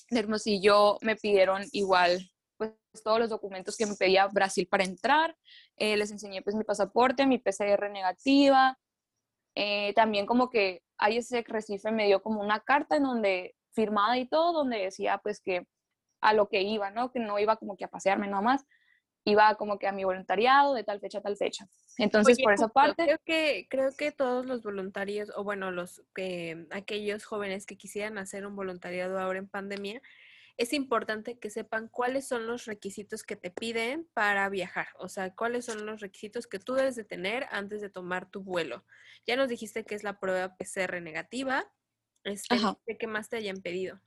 de 0.10 0.20
Hermosillo 0.20 0.98
me 1.01 1.15
pidieron 1.15 1.63
igual 1.72 2.31
pues 2.58 2.74
todos 3.03 3.20
los 3.20 3.29
documentos 3.29 3.75
que 3.77 3.86
me 3.86 3.96
pedía 3.96 4.27
Brasil 4.27 4.67
para 4.67 4.84
entrar. 4.84 5.36
Eh, 5.77 5.98
les 5.98 6.12
enseñé 6.12 6.41
pues 6.41 6.55
mi 6.55 6.63
pasaporte, 6.63 7.25
mi 7.25 7.38
PCR 7.38 7.89
negativa. 7.91 8.77
Eh, 9.55 9.93
también 9.96 10.25
como 10.25 10.50
que 10.50 10.84
ISEC 11.00 11.50
Recife 11.50 11.91
me 11.91 12.05
dio 12.05 12.22
como 12.22 12.41
una 12.41 12.62
carta 12.62 12.96
en 12.96 13.03
donde 13.03 13.55
firmada 13.74 14.17
y 14.17 14.27
todo, 14.27 14.53
donde 14.53 14.77
decía 14.77 15.20
pues 15.20 15.41
que 15.41 15.67
a 16.22 16.34
lo 16.34 16.50
que 16.50 16.62
iba, 16.62 16.91
¿no? 16.91 17.12
Que 17.12 17.20
no 17.20 17.39
iba 17.39 17.58
como 17.58 17.75
que 17.75 17.86
a 17.86 17.89
pasearme 17.89 18.27
nada 18.27 18.41
más, 18.41 18.65
iba 19.25 19.55
como 19.55 19.77
que 19.77 19.88
a 19.88 19.91
mi 19.91 20.03
voluntariado 20.03 20.74
de 20.74 20.84
tal 20.84 21.00
fecha 21.00 21.20
a 21.20 21.22
tal 21.22 21.38
fecha. 21.38 21.67
Entonces, 21.98 22.38
Oye, 22.38 22.43
por 22.43 22.53
esa 22.53 22.67
parte, 22.70 23.03
Creo 23.03 23.20
que, 23.25 23.67
creo 23.70 23.89
que 23.98 24.12
todos 24.12 24.46
los 24.46 24.63
voluntarios, 24.63 25.31
o 25.36 25.43
bueno, 25.43 25.72
los 25.72 26.03
que 26.15 26.67
aquellos 26.72 27.25
jóvenes 27.25 27.65
que 27.65 27.77
quisieran 27.77 28.17
hacer 28.17 28.46
un 28.46 28.55
voluntariado 28.55 29.20
ahora 29.20 29.39
en 29.39 29.48
pandemia, 29.48 30.01
es 30.62 30.74
importante 30.74 31.39
que 31.39 31.50
sepan 31.50 31.88
cuáles 31.88 32.27
son 32.27 32.46
los 32.46 32.65
requisitos 32.65 33.24
que 33.24 33.36
te 33.36 33.50
piden 33.50 34.08
para 34.13 34.48
viajar. 34.48 34.89
O 35.00 35.10
sea, 35.10 35.34
cuáles 35.34 35.65
son 35.65 35.88
los 35.88 36.01
requisitos 36.01 36.46
que 36.46 36.60
tú 36.60 36.75
debes 36.75 36.96
de 36.96 37.03
tener 37.03 37.48
antes 37.50 37.82
de 37.82 37.89
tomar 37.89 38.30
tu 38.30 38.44
vuelo. 38.44 38.86
Ya 39.25 39.36
nos 39.36 39.50
dijiste 39.50 39.84
que 39.86 39.96
es 39.96 40.03
la 40.03 40.20
prueba 40.20 40.56
PCR 40.58 41.01
negativa. 41.01 41.65
Este, 42.24 42.60
sé 42.60 42.98
qué 43.00 43.08
más 43.08 43.27
te 43.27 43.38
hayan 43.38 43.63
pedido. 43.63 44.00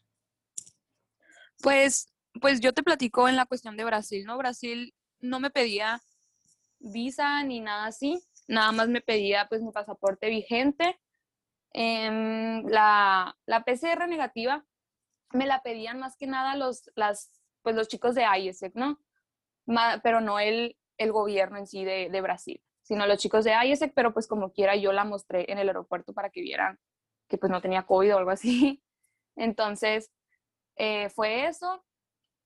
pues, 1.61 2.15
pues 2.41 2.61
yo 2.61 2.73
te 2.73 2.85
platico 2.85 3.29
en 3.29 3.35
la 3.35 3.47
cuestión 3.47 3.77
de 3.77 3.85
Brasil, 3.85 4.25
¿no? 4.25 4.39
Brasil 4.39 4.95
no 5.19 5.41
me 5.41 5.51
pedía 5.51 6.01
visa 6.79 7.43
ni 7.43 7.59
nada 7.59 7.87
así, 7.87 8.23
nada 8.47 8.71
más 8.71 8.89
me 8.89 9.01
pedía 9.01 9.49
pues 9.49 9.61
mi 9.61 9.73
pasaporte 9.73 10.29
vigente. 10.29 11.01
Em, 11.73 12.65
la, 12.69 13.37
la 13.45 13.65
PCR 13.65 14.07
negativa 14.07 14.65
me 15.35 15.47
la 15.47 15.63
pedían 15.63 15.99
más 15.99 16.17
que 16.17 16.27
nada 16.27 16.57
los, 16.57 16.91
las, 16.95 17.31
pues 17.63 17.75
los 17.75 17.89
chicos 17.89 18.15
de 18.15 18.25
IESEC, 18.25 18.75
¿no? 18.75 18.99
Pero 20.03 20.21
no 20.21 20.39
el, 20.39 20.79
el 20.97 21.13
gobierno 21.13 21.59
en 21.59 21.67
sí 21.67 21.85
de, 21.85 22.09
de 22.11 22.21
Brasil, 22.21 22.63
sino 22.83 23.07
los 23.07 23.19
chicos 23.19 23.45
de 23.45 23.53
IESEC, 23.53 23.93
pero 23.95 24.13
pues 24.13 24.27
como 24.27 24.53
quiera 24.53 24.77
yo 24.77 24.93
la 24.93 25.05
mostré 25.05 25.51
en 25.51 25.59
el 25.59 25.69
aeropuerto 25.69 26.13
para 26.15 26.31
que 26.31 26.41
vieran 26.41 26.79
que 27.29 27.39
pues 27.39 27.51
no 27.51 27.61
tenía 27.61 27.87
COVID 27.87 28.15
o 28.15 28.19
algo 28.19 28.31
así. 28.31 28.83
Entonces, 29.37 30.13
eh, 30.77 31.09
fue 31.11 31.47
eso. 31.47 31.85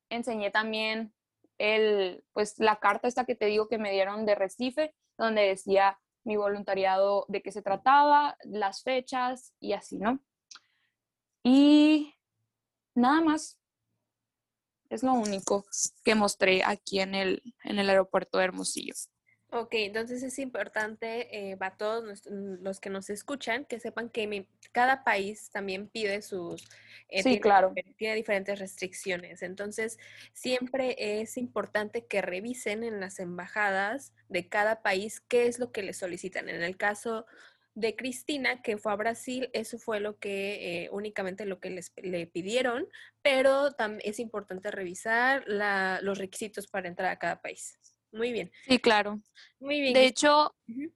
Enseñé 0.08 0.50
también 0.50 1.12
el, 1.58 2.24
pues 2.32 2.58
la 2.58 2.76
carta 2.76 3.08
esta 3.08 3.24
que 3.24 3.34
te 3.34 3.46
digo 3.46 3.68
que 3.68 3.78
me 3.78 3.92
dieron 3.92 4.24
de 4.24 4.34
Recife, 4.34 4.94
donde 5.18 5.42
decía 5.42 5.98
mi 6.24 6.36
voluntariado, 6.36 7.26
de 7.28 7.42
qué 7.42 7.52
se 7.52 7.62
trataba, 7.62 8.36
las 8.44 8.82
fechas 8.82 9.54
y 9.60 9.72
así, 9.72 9.98
¿no? 9.98 10.20
Y 11.42 11.87
nada 12.98 13.20
más. 13.22 13.58
Es 14.90 15.02
lo 15.02 15.14
único 15.14 15.64
que 16.04 16.14
mostré 16.14 16.62
aquí 16.64 17.00
en 17.00 17.14
el, 17.14 17.42
en 17.64 17.78
el 17.78 17.88
aeropuerto 17.88 18.36
de 18.38 18.44
Hermosillo. 18.44 18.94
Ok, 19.50 19.70
entonces 19.74 20.22
es 20.22 20.38
importante 20.38 21.50
eh, 21.52 21.56
para 21.56 21.74
todos 21.78 22.04
mm, 22.30 22.62
los 22.62 22.80
que 22.80 22.90
nos 22.90 23.08
escuchan 23.08 23.64
que 23.64 23.80
sepan 23.80 24.10
que 24.10 24.26
mi- 24.26 24.46
cada 24.72 25.04
país 25.04 25.50
también 25.50 25.88
pide 25.88 26.20
sus, 26.20 26.68
eh, 27.08 27.24
Sí, 27.24 27.30
tiene, 27.30 27.40
claro. 27.40 27.72
tiene 27.96 28.14
diferentes 28.14 28.58
restricciones. 28.58 29.42
Entonces, 29.42 29.98
siempre 30.34 30.96
es 31.22 31.38
importante 31.38 32.04
que 32.06 32.20
revisen 32.20 32.84
en 32.84 33.00
las 33.00 33.20
embajadas 33.20 34.12
de 34.28 34.48
cada 34.50 34.82
país 34.82 35.20
qué 35.28 35.46
es 35.46 35.58
lo 35.58 35.72
que 35.72 35.82
les 35.82 35.96
solicitan. 35.96 36.50
En 36.50 36.62
el 36.62 36.76
caso 36.76 37.24
de 37.78 37.94
Cristina, 37.96 38.60
que 38.62 38.76
fue 38.78 38.92
a 38.92 38.96
Brasil, 38.96 39.48
eso 39.52 39.78
fue 39.78 40.00
lo 40.00 40.18
que 40.18 40.84
eh, 40.84 40.88
únicamente 40.90 41.46
lo 41.46 41.60
que 41.60 41.70
les 41.70 41.92
le 41.96 42.26
pidieron, 42.26 42.86
pero 43.22 43.72
también 43.72 44.02
es 44.04 44.18
importante 44.18 44.70
revisar 44.70 45.44
la- 45.46 46.00
los 46.02 46.18
requisitos 46.18 46.66
para 46.66 46.88
entrar 46.88 47.10
a 47.10 47.18
cada 47.18 47.40
país. 47.40 47.78
Muy 48.12 48.32
bien. 48.32 48.50
Sí, 48.66 48.78
claro. 48.78 49.20
Muy 49.60 49.80
bien. 49.80 49.94
De 49.94 50.06
hecho, 50.06 50.54
Ujú. 50.68 50.92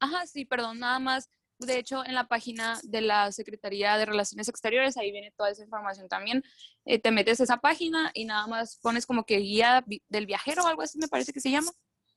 Ajá, 0.00 0.26
sí, 0.26 0.44
perdón, 0.44 0.78
nada 0.80 0.98
más. 0.98 1.28
De 1.58 1.78
hecho, 1.78 2.04
en 2.04 2.14
la 2.14 2.26
página 2.26 2.80
de 2.82 3.00
la 3.02 3.30
Secretaría 3.30 3.96
de 3.96 4.04
Relaciones 4.04 4.48
Exteriores, 4.48 4.96
ahí 4.96 5.12
viene 5.12 5.30
toda 5.36 5.50
esa 5.50 5.62
información 5.62 6.08
también. 6.08 6.42
Eh, 6.84 6.98
te 6.98 7.12
metes 7.12 7.40
a 7.40 7.44
esa 7.44 7.58
página 7.58 8.10
y 8.14 8.24
nada 8.24 8.46
más 8.48 8.78
pones 8.82 9.06
como 9.06 9.24
que 9.24 9.36
guía 9.38 9.84
del 10.08 10.26
viajero 10.26 10.64
o 10.64 10.66
algo 10.66 10.82
así, 10.82 10.98
me 10.98 11.06
parece 11.08 11.32
que 11.32 11.40
se 11.40 11.50
llama. 11.52 11.70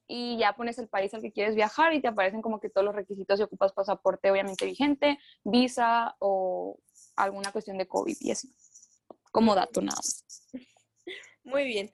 Y 0.08 0.38
ya 0.38 0.56
pones 0.56 0.78
el 0.78 0.88
país 0.88 1.14
al 1.14 1.22
que 1.22 1.32
quieres 1.32 1.56
viajar 1.56 1.94
y 1.94 2.02
te 2.02 2.08
aparecen 2.08 2.42
como 2.42 2.60
que 2.60 2.70
todos 2.70 2.86
los 2.86 2.96
requisitos 2.96 3.40
y 3.40 3.44
ocupas 3.44 3.74
pasaporte 3.74 4.30
obviamente 4.30 4.66
vigente, 4.66 5.18
visa 5.44 6.16
o 6.20 6.80
alguna 7.16 7.52
cuestión 7.52 7.78
de 7.78 7.88
COVID 7.88 8.18
y 8.20 8.32
así. 8.32 8.54
Como 9.32 9.56
dato 9.56 9.82
nada 9.82 9.98
más. 9.98 10.26
Muy 11.44 11.66
bien. 11.66 11.92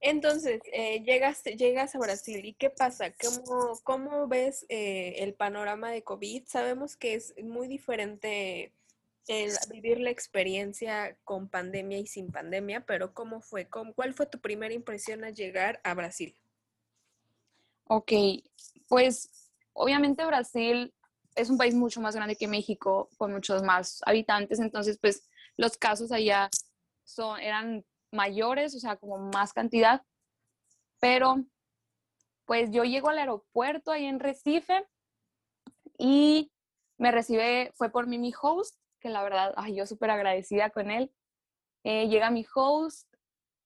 Entonces, 0.00 0.60
eh, 0.72 1.00
llegas, 1.04 1.44
llegas 1.44 1.94
a 1.94 1.98
Brasil 1.98 2.44
y 2.44 2.54
¿qué 2.54 2.70
pasa? 2.70 3.12
¿Cómo, 3.14 3.78
cómo 3.84 4.26
ves 4.26 4.66
eh, 4.68 5.14
el 5.18 5.34
panorama 5.34 5.90
de 5.92 6.02
COVID? 6.02 6.44
Sabemos 6.46 6.96
que 6.96 7.14
es 7.14 7.34
muy 7.42 7.68
diferente 7.68 8.72
el 9.28 9.52
vivir 9.70 10.00
la 10.00 10.10
experiencia 10.10 11.16
con 11.22 11.48
pandemia 11.48 11.98
y 11.98 12.08
sin 12.08 12.32
pandemia, 12.32 12.84
pero 12.84 13.14
¿cómo 13.14 13.40
fue? 13.40 13.68
¿Cómo- 13.68 13.94
¿Cuál 13.94 14.14
fue 14.14 14.26
tu 14.26 14.40
primera 14.40 14.74
impresión 14.74 15.22
al 15.22 15.34
llegar 15.34 15.80
a 15.84 15.94
Brasil? 15.94 16.34
Ok, 17.94 18.10
pues 18.88 19.50
obviamente 19.74 20.24
Brasil 20.24 20.94
es 21.34 21.50
un 21.50 21.58
país 21.58 21.74
mucho 21.74 22.00
más 22.00 22.16
grande 22.16 22.36
que 22.36 22.48
México, 22.48 23.10
con 23.18 23.34
muchos 23.34 23.62
más 23.62 24.00
habitantes, 24.06 24.60
entonces 24.60 24.98
pues 24.98 25.28
los 25.58 25.76
casos 25.76 26.10
allá 26.10 26.48
son, 27.04 27.38
eran 27.38 27.84
mayores, 28.10 28.74
o 28.74 28.78
sea, 28.78 28.96
como 28.96 29.18
más 29.18 29.52
cantidad, 29.52 30.00
pero 31.00 31.44
pues 32.46 32.70
yo 32.70 32.84
llego 32.84 33.10
al 33.10 33.18
aeropuerto 33.18 33.90
ahí 33.90 34.06
en 34.06 34.20
Recife 34.20 34.86
y 35.98 36.50
me 36.96 37.10
recibe, 37.10 37.72
fue 37.74 37.90
por 37.90 38.06
mí 38.06 38.16
mi 38.16 38.32
host, 38.40 38.74
que 39.00 39.10
la 39.10 39.22
verdad, 39.22 39.52
ay, 39.58 39.74
yo 39.74 39.86
súper 39.86 40.08
agradecida 40.08 40.70
con 40.70 40.90
él. 40.90 41.12
Eh, 41.84 42.08
llega 42.08 42.30
mi 42.30 42.46
host 42.54 43.06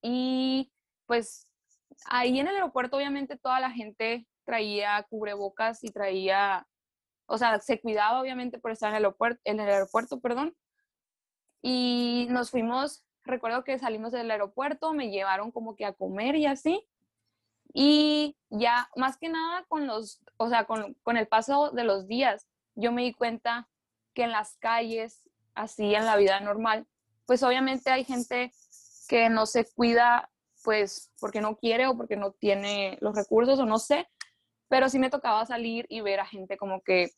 y 0.01 0.69
pues 1.05 1.47
ahí 2.05 2.39
en 2.39 2.47
el 2.47 2.55
aeropuerto 2.55 2.97
obviamente 2.97 3.37
toda 3.37 3.59
la 3.59 3.71
gente 3.71 4.27
traía 4.45 5.03
cubrebocas 5.09 5.83
y 5.83 5.91
traía, 5.91 6.67
o 7.25 7.37
sea, 7.37 7.59
se 7.59 7.81
cuidaba 7.81 8.21
obviamente 8.21 8.59
por 8.59 8.71
estar 8.71 8.89
en 8.89 8.95
el 8.95 9.03
aeropuerto, 9.05 9.41
en 9.43 9.59
el 9.59 9.69
aeropuerto, 9.69 10.19
perdón. 10.19 10.55
Y 11.61 12.27
nos 12.29 12.51
fuimos, 12.51 13.05
recuerdo 13.23 13.63
que 13.63 13.77
salimos 13.77 14.11
del 14.13 14.31
aeropuerto, 14.31 14.93
me 14.93 15.09
llevaron 15.09 15.51
como 15.51 15.75
que 15.75 15.85
a 15.85 15.93
comer 15.93 16.35
y 16.35 16.45
así. 16.45 16.87
Y 17.73 18.37
ya 18.49 18.89
más 18.95 19.17
que 19.17 19.27
nada 19.27 19.65
con 19.67 19.85
los, 19.85 20.21
o 20.37 20.47
sea, 20.47 20.65
con, 20.65 20.93
con 21.03 21.17
el 21.17 21.27
paso 21.27 21.71
de 21.71 21.83
los 21.83 22.07
días, 22.07 22.47
yo 22.75 22.91
me 22.91 23.03
di 23.03 23.13
cuenta 23.13 23.67
que 24.13 24.23
en 24.23 24.31
las 24.31 24.55
calles, 24.57 25.29
así 25.55 25.93
en 25.93 26.05
la 26.05 26.15
vida 26.15 26.39
normal, 26.39 26.87
pues 27.25 27.43
obviamente 27.43 27.89
hay 27.89 28.05
gente 28.05 28.53
que 29.09 29.29
no 29.29 29.45
se 29.45 29.65
cuida 29.73 30.29
pues 30.67 31.13
porque 31.21 31.39
no 31.39 31.55
quiere 31.55 31.87
o 31.87 31.95
porque 31.95 32.17
no 32.17 32.33
tiene 32.33 32.97
los 32.99 33.15
recursos 33.15 33.57
o 33.57 33.65
no 33.65 33.79
sé, 33.79 34.05
pero 34.69 34.89
sí 34.89 34.99
me 34.99 35.09
tocaba 35.09 35.45
salir 35.45 35.85
y 35.89 36.01
ver 36.01 36.19
a 36.19 36.25
gente 36.25 36.57
como 36.57 36.81
que 36.81 37.11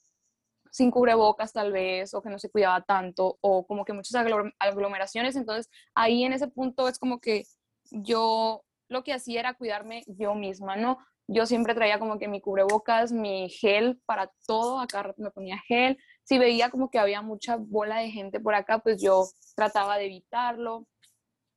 sin 0.71 0.91
cubrebocas 0.91 1.53
tal 1.53 1.71
vez 1.71 2.13
o 2.13 2.21
que 2.21 2.29
no 2.29 2.39
se 2.39 2.51
cuidaba 2.51 2.83
tanto 2.83 3.39
o 3.41 3.65
como 3.65 3.85
que 3.85 3.93
muchas 3.93 4.15
aglo- 4.15 4.51
aglomeraciones, 4.59 5.35
entonces 5.35 5.69
ahí 5.95 6.23
en 6.23 6.33
ese 6.33 6.47
punto 6.47 6.87
es 6.87 6.99
como 6.99 7.19
que 7.19 7.45
yo 7.91 8.63
lo 8.89 9.03
que 9.03 9.13
hacía 9.13 9.39
era 9.39 9.55
cuidarme 9.55 10.03
yo 10.07 10.35
misma, 10.35 10.75
¿no? 10.75 10.99
Yo 11.27 11.47
siempre 11.47 11.75
traía 11.75 11.99
como 11.99 12.19
que 12.19 12.27
mi 12.27 12.41
cubrebocas, 12.41 13.11
mi 13.11 13.49
gel 13.49 13.99
para 14.05 14.31
todo, 14.47 14.79
acá 14.79 15.13
me 15.17 15.31
ponía 15.31 15.59
gel. 15.67 15.97
Si 16.23 16.37
veía 16.39 16.69
como 16.69 16.91
que 16.91 16.99
había 16.99 17.21
mucha 17.23 17.57
bola 17.57 17.97
de 17.99 18.11
gente 18.11 18.39
por 18.39 18.55
acá, 18.55 18.79
pues 18.79 19.01
yo 19.01 19.25
trataba 19.55 19.97
de 19.97 20.05
evitarlo. 20.05 20.87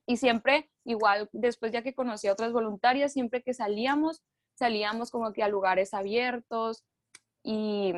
Y 0.06 0.16
siempre, 0.18 0.71
igual, 0.84 1.28
después 1.32 1.72
ya 1.72 1.82
que 1.82 1.94
conocí 1.94 2.28
a 2.28 2.32
otras 2.32 2.52
voluntarias, 2.52 3.12
siempre 3.12 3.42
que 3.42 3.54
salíamos, 3.54 4.22
salíamos 4.54 5.10
como 5.10 5.32
que 5.32 5.42
a 5.42 5.48
lugares 5.48 5.94
abiertos. 5.94 6.84
Y, 7.42 7.92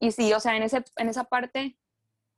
y 0.00 0.12
sí, 0.12 0.32
o 0.32 0.40
sea, 0.40 0.56
en, 0.56 0.62
ese, 0.62 0.84
en 0.96 1.08
esa 1.08 1.24
parte 1.24 1.76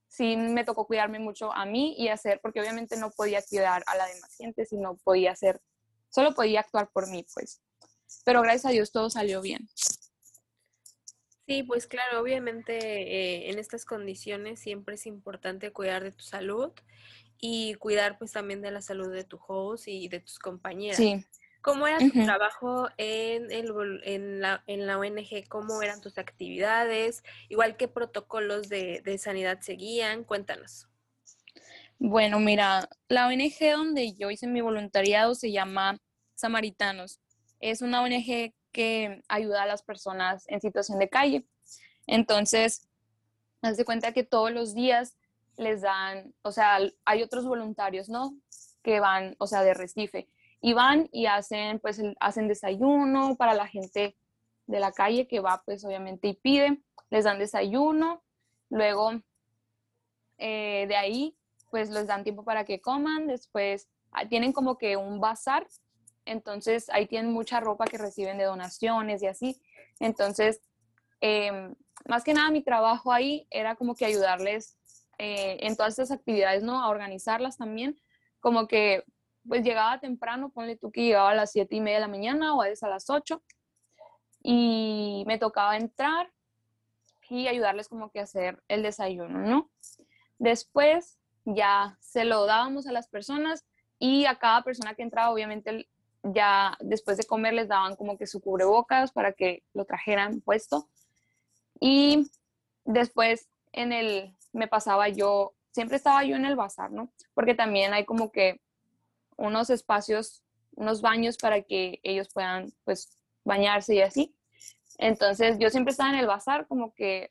sí 0.09 0.37
me 0.37 0.64
tocó 0.64 0.87
cuidarme 0.87 1.18
mucho 1.18 1.52
a 1.52 1.64
mí 1.64 1.94
y 1.97 2.09
hacer, 2.09 2.40
porque 2.42 2.61
obviamente 2.61 2.97
no 2.97 3.11
podía 3.11 3.42
cuidar 3.42 3.82
a 3.87 3.97
la 3.97 4.06
demás 4.06 4.35
gente, 4.37 4.66
sino 4.66 4.97
podía 5.04 5.32
hacer, 5.32 5.61
solo 6.09 6.35
podía 6.35 6.61
actuar 6.61 6.90
por 6.92 7.09
mí, 7.09 7.25
pues. 7.32 7.62
Pero 8.25 8.42
gracias 8.42 8.66
a 8.66 8.70
Dios 8.70 8.90
todo 8.90 9.09
salió 9.09 9.40
bien. 9.40 9.68
Sí, 11.47 11.62
pues 11.64 11.87
claro, 11.87 12.20
obviamente 12.20 12.78
eh, 12.78 13.50
en 13.50 13.59
estas 13.59 13.85
condiciones 13.85 14.61
siempre 14.61 14.94
es 14.94 15.06
importante 15.06 15.73
cuidar 15.73 16.04
de 16.04 16.12
tu 16.12 16.23
salud 16.23 16.73
y 17.40 17.75
cuidar 17.75 18.18
pues 18.18 18.32
también 18.32 18.61
de 18.62 18.70
la 18.70 18.82
salud 18.82 19.12
de 19.12 19.25
tu 19.25 19.38
host 19.47 19.88
y 19.88 20.09
de 20.09 20.20
tus 20.20 20.38
compañeras. 20.38 20.97
Sí. 20.97 21.25
¿Cómo 21.62 21.87
era 21.87 21.99
tu 21.99 22.11
trabajo 22.25 22.88
en, 22.97 23.50
el, 23.50 23.70
en, 24.04 24.40
la, 24.40 24.64
en 24.66 24.87
la 24.87 24.99
ONG? 24.99 25.47
¿Cómo 25.49 25.82
eran 25.82 26.00
tus 26.00 26.16
actividades? 26.16 27.23
Igual 27.50 27.76
qué 27.76 27.87
protocolos 27.87 28.70
de, 28.70 29.02
de 29.04 29.18
sanidad 29.18 29.61
seguían. 29.61 30.25
Cuéntanos. 30.25 30.88
Bueno, 31.99 32.40
mira, 32.40 32.88
la 33.09 33.26
ONG 33.26 33.59
donde 33.76 34.14
yo 34.14 34.30
hice 34.30 34.47
mi 34.47 34.62
voluntariado 34.62 35.35
se 35.35 35.52
llama 35.52 35.99
Samaritanos. 36.35 37.20
Es 37.61 37.82
una 37.82 38.02
ONG 38.02 38.54
que 38.73 39.23
ayuda 39.28 39.64
a 39.64 39.66
las 39.66 39.82
personas 39.82 40.44
en 40.49 40.62
situación 40.62 40.99
de 40.99 41.11
calle. 41.11 41.44
Entonces, 42.06 42.88
haz 43.61 43.76
de 43.76 43.85
cuenta 43.85 44.12
que 44.12 44.25
todos 44.25 44.50
los 44.50 44.75
días 44.75 45.18
les 45.61 45.83
dan, 45.83 46.35
o 46.43 46.52
sea, 46.52 46.79
hay 47.05 47.23
otros 47.23 47.45
voluntarios, 47.47 48.09
¿no? 48.09 48.35
Que 48.83 49.00
van, 49.00 49.37
o 49.38 49.47
sea, 49.47 49.62
de 49.62 49.75
Recife, 49.75 50.29
y 50.61 50.73
van 50.73 51.09
y 51.12 51.26
hacen, 51.26 51.79
pues, 51.81 52.02
hacen 52.21 52.49
desayuno 52.49 53.37
para 53.37 53.55
la 53.55 53.67
gente 53.67 54.17
de 54.67 54.81
la 54.81 54.93
calle 54.93 55.26
que 55.29 55.40
va, 55.40 55.62
pues, 55.64 55.85
obviamente, 55.85 56.29
y 56.29 56.35
pide, 56.35 56.83
les 57.11 57.25
dan 57.25 57.38
desayuno, 57.38 58.23
luego 58.69 59.12
eh, 60.38 60.87
de 60.88 60.97
ahí, 60.97 61.37
pues, 61.71 61.90
les 61.90 62.07
dan 62.07 62.25
tiempo 62.25 62.45
para 62.45 62.64
que 62.64 62.81
coman, 62.81 63.26
después 63.26 63.88
ah, 64.12 64.26
tienen 64.29 64.52
como 64.52 64.79
que 64.79 64.97
un 64.97 65.21
bazar 65.21 65.67
entonces 66.25 66.88
ahí 66.90 67.07
tienen 67.07 67.33
mucha 67.33 67.61
ropa 67.61 67.87
que 67.87 67.99
reciben 67.99 68.38
de 68.38 68.45
donaciones 68.45 69.23
y 69.23 69.26
así. 69.26 69.61
Entonces, 69.99 70.61
em, 71.21 71.75
más 72.09 72.25
que 72.25 72.35
nada 72.35 72.50
mi 72.50 72.62
trabajo 72.62 73.12
ahí 73.12 73.47
era 73.50 73.76
como 73.76 73.95
que 73.95 74.05
ayudarles 74.05 74.76
eh, 75.23 75.59
en 75.67 75.77
todas 75.77 75.99
estas 75.99 76.11
actividades, 76.12 76.62
¿no? 76.62 76.83
A 76.83 76.89
organizarlas 76.89 77.59
también, 77.59 78.00
como 78.41 78.67
que 78.67 79.05
pues 79.47 79.62
llegaba 79.62 80.00
temprano, 80.00 80.49
ponle 80.49 80.77
tú 80.77 80.91
que 80.91 81.03
llegaba 81.03 81.33
a 81.33 81.35
las 81.35 81.53
siete 81.53 81.77
y 81.77 81.81
media 81.83 81.97
de 81.97 82.00
la 82.00 82.09
mañana 82.09 82.55
o 82.55 82.62
a 82.62 82.65
veces 82.65 82.83
a 82.85 82.89
las 82.89 83.11
8 83.11 83.43
y 84.43 85.25
me 85.27 85.37
tocaba 85.37 85.77
entrar 85.77 86.31
y 87.29 87.49
ayudarles 87.49 87.89
como 87.89 88.11
que 88.11 88.21
a 88.21 88.23
hacer 88.23 88.62
el 88.67 88.83
desayuno, 88.83 89.41
¿no? 89.41 89.71
Después 90.39 91.19
ya 91.45 91.99
se 92.00 92.25
lo 92.25 92.47
dábamos 92.47 92.87
a 92.87 92.93
las 92.93 93.07
personas 93.07 93.67
y 93.99 94.25
a 94.25 94.37
cada 94.37 94.62
persona 94.62 94.95
que 94.95 95.03
entraba 95.03 95.31
obviamente 95.31 95.87
ya 96.23 96.79
después 96.81 97.19
de 97.19 97.25
comer 97.25 97.53
les 97.53 97.69
daban 97.69 97.95
como 97.95 98.17
que 98.17 98.27
su 98.27 98.41
cubrebocas 98.41 99.12
para 99.12 99.33
que 99.35 99.65
lo 99.75 99.85
trajeran 99.85 100.41
puesto. 100.41 100.89
Y 101.79 102.31
después 102.87 103.50
en 103.73 103.93
el, 103.93 104.35
me 104.52 104.69
pasaba 104.69 105.09
yo, 105.09 105.54
siempre 105.73 105.97
estaba 105.97 106.25
yo 106.25 106.37
en 106.37 106.45
el 106.45 106.57
bazar, 106.57 106.90
¿no? 106.90 107.12
Porque 107.35 107.54
también 107.54 107.92
hay 107.92 108.04
como 108.04 108.33
que 108.33 108.61
unos 109.37 109.71
espacios, 109.71 110.42
unos 110.76 111.00
baños 111.00 111.37
para 111.37 111.62
que 111.62 112.00
ellos 112.02 112.28
puedan 112.33 112.73
pues 112.85 113.19
bañarse 113.45 113.95
y 113.95 114.02
así. 114.02 114.35
Entonces 114.99 115.59
yo 115.59 115.71
siempre 115.71 115.92
estaba 115.92 116.11
en 116.11 116.19
el 116.19 116.26
bazar 116.26 116.66
como 116.66 116.95
que 116.95 117.30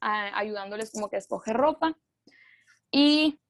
ayudándoles 0.00 0.92
como 0.92 1.08
que 1.08 1.16
a 1.16 1.18
escoger 1.18 1.56
ropa. 1.56 1.96
Y 2.90 3.40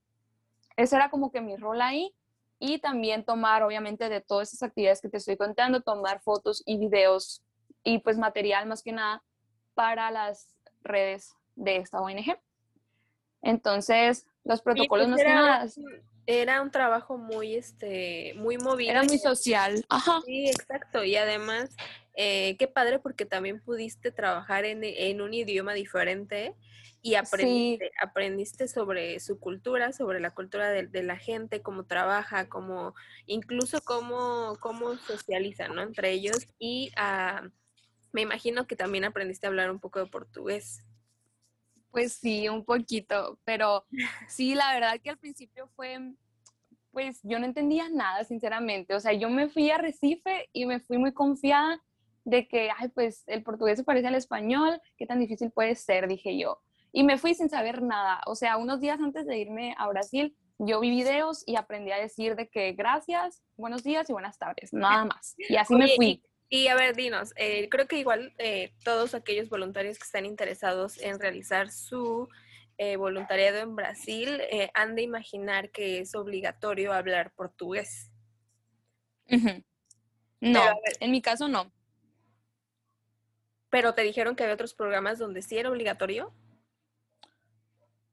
ese 0.77 0.97
era 0.97 1.11
como 1.11 1.31
que 1.31 1.41
mi 1.41 1.57
rol 1.57 1.81
ahí 1.83 2.15
y 2.59 2.79
también 2.79 3.25
tomar, 3.25 3.63
obviamente, 3.63 4.09
de 4.09 4.21
todas 4.21 4.53
esas 4.53 4.69
actividades 4.69 5.01
que 5.01 5.09
te 5.09 5.19
estoy 5.19 5.37
contando, 5.37 5.83
tomar 5.83 6.21
fotos 6.23 6.63
y 6.67 6.79
videos 6.79 7.43
y 7.83 7.99
pues 7.99 8.17
material 8.17 8.67
más 8.67 8.83
que 8.83 8.93
nada 8.93 9.23
para 9.75 10.11
las 10.11 10.55
redes 10.83 11.35
de 11.57 11.77
esta 11.77 12.01
ONG. 12.01 12.39
Entonces, 13.45 14.27
los 14.45 14.63
pues, 14.63 14.75
protocolos 14.75 15.09
más 15.09 15.21
que 15.21 15.29
nada... 15.29 15.67
Era 16.27 16.63
un 16.63 16.71
trabajo 16.71 17.19
muy, 17.19 17.55
este, 17.55 18.33
muy 18.37 18.57
movido. 18.57 18.93
Era 18.93 19.03
muy 19.03 19.19
social. 19.19 19.85
Ajá. 19.91 20.23
Sí, 20.25 20.49
exacto. 20.49 21.05
Y 21.05 21.17
además, 21.17 21.77
eh, 22.15 22.57
qué 22.59 22.67
padre 22.67 22.99
porque 22.99 23.27
también 23.27 23.61
pudiste 23.61 24.11
trabajar 24.11 24.65
en, 24.65 24.81
en 24.83 25.21
un 25.21 25.35
idioma 25.35 25.75
diferente 25.75 26.55
y 27.05 27.17
aprendiste, 27.17 27.93
aprendiste 28.01 28.67
sobre 28.67 29.21
su 29.21 29.39
cultura, 29.39 29.93
sobre 29.93 30.21
la 30.21 30.31
cultura 30.31 30.71
de, 30.71 31.03
la 31.03 31.19
gente, 31.19 31.61
cómo 31.61 31.85
trabaja, 31.85 32.49
cómo, 32.49 32.95
incluso 33.27 33.83
cómo, 33.83 34.57
cómo 34.59 34.97
socializan, 34.97 35.75
¿no? 35.75 35.83
Entre 35.83 36.13
ellos. 36.13 36.47
Y 36.59 36.93
ah, 36.97 37.47
me 38.13 38.23
imagino 38.23 38.67
que 38.67 38.75
también 38.75 39.05
aprendiste 39.05 39.47
a 39.47 39.51
hablar 39.51 39.71
un 39.71 39.81
poco 39.81 39.99
de 39.99 40.07
portugués. 40.07 40.83
Pues 41.95 42.15
sí, 42.15 42.49
un 42.49 42.65
poquito, 42.65 43.39
pero 43.45 43.85
sí, 44.29 44.57
la 44.57 44.75
verdad 44.75 45.01
que 45.01 45.11
al 45.11 45.17
principio 45.17 45.69
fue, 45.77 46.13
pues 46.91 47.21
yo 47.23 47.39
no 47.39 47.47
entendía 47.47 47.89
nada, 47.89 48.25
sinceramente. 48.25 48.95
O 48.95 49.01
sea, 49.01 49.13
yo 49.13 49.31
me 49.31 49.49
fui 49.49 49.71
a 49.71 49.79
Recife 49.79 50.49
y 50.53 50.67
me 50.67 50.81
fui 50.81 50.99
muy 50.99 51.13
confiada 51.13 51.81
de 52.25 52.49
que, 52.49 52.71
ay, 52.77 52.89
pues 52.89 53.23
el 53.29 53.45
portugués 53.45 53.79
se 53.79 53.85
parece 53.85 54.09
al 54.09 54.17
español, 54.17 54.81
qué 54.97 55.07
tan 55.07 55.21
difícil 55.21 55.53
puede 55.53 55.77
ser, 55.77 56.09
dije 56.09 56.37
yo. 56.37 56.59
Y 56.91 57.05
me 57.05 57.17
fui 57.17 57.35
sin 57.35 57.49
saber 57.49 57.81
nada. 57.81 58.23
O 58.27 58.35
sea, 58.35 58.57
unos 58.57 58.81
días 58.81 58.99
antes 58.99 59.25
de 59.25 59.39
irme 59.39 59.77
a 59.79 59.87
Brasil, 59.87 60.37
yo 60.59 60.81
vi 60.81 60.91
videos 60.91 61.45
y 61.47 61.55
aprendí 61.55 61.93
a 61.93 61.99
decir 61.99 62.35
de 62.35 62.49
que 62.49 62.73
gracias, 62.73 63.41
buenos 63.57 63.85
días 63.85 64.11
y 64.11 64.13
buenas 64.13 64.37
tardes, 64.37 64.73
nada 64.73 65.05
más. 65.05 65.37
Y 65.39 65.55
así 65.57 65.77
me 65.77 65.89
fui. 65.95 66.25
Y, 66.55 66.69
a 66.69 66.77
ver, 66.77 66.95
dinos, 66.95 67.33
eh, 67.35 67.69
creo 67.69 67.89
que 67.89 67.99
igual 67.99 68.33
eh, 68.39 68.73
todos 68.85 69.17
aquellos 69.17 69.49
voluntarios 69.49 69.99
que 69.99 70.05
están 70.05 70.25
interesados 70.25 71.01
en 71.01 71.19
realizar 71.19 71.73
su 71.73 72.29
eh, 72.79 72.95
voluntariado 72.95 73.59
en 73.59 73.75
Brasil 73.75 74.41
han 74.73 74.95
de 74.95 75.03
imaginar 75.03 75.71
que 75.71 75.99
es 75.99 76.15
obligatorio 76.15 76.93
hablar 76.93 77.33
portugués. 77.33 78.13
No, 80.41 80.63
en 81.01 81.11
mi 81.11 81.21
caso 81.21 81.49
no. 81.49 81.73
Pero 83.69 83.95
te 83.95 84.03
dijeron 84.03 84.37
que 84.37 84.45
había 84.45 84.55
otros 84.55 84.75
programas 84.75 85.19
donde 85.19 85.43
sí 85.43 85.59
era 85.59 85.71
obligatorio 85.71 86.33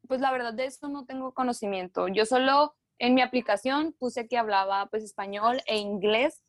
pues 0.08 0.20
la 0.20 0.32
verdad 0.32 0.54
de 0.54 0.66
eso 0.66 0.90
no 0.90 1.06
tengo 1.06 1.36
conocimiento. 1.36 2.08
Yo 2.08 2.26
solo 2.26 2.76
en 2.98 3.14
mi 3.14 3.22
aplicación 3.22 3.94
puse 4.00 4.28
que 4.28 4.40
hablaba 4.40 4.88
pues 4.88 5.04
español 5.04 5.62
e 5.68 5.78
inglés 5.78 6.44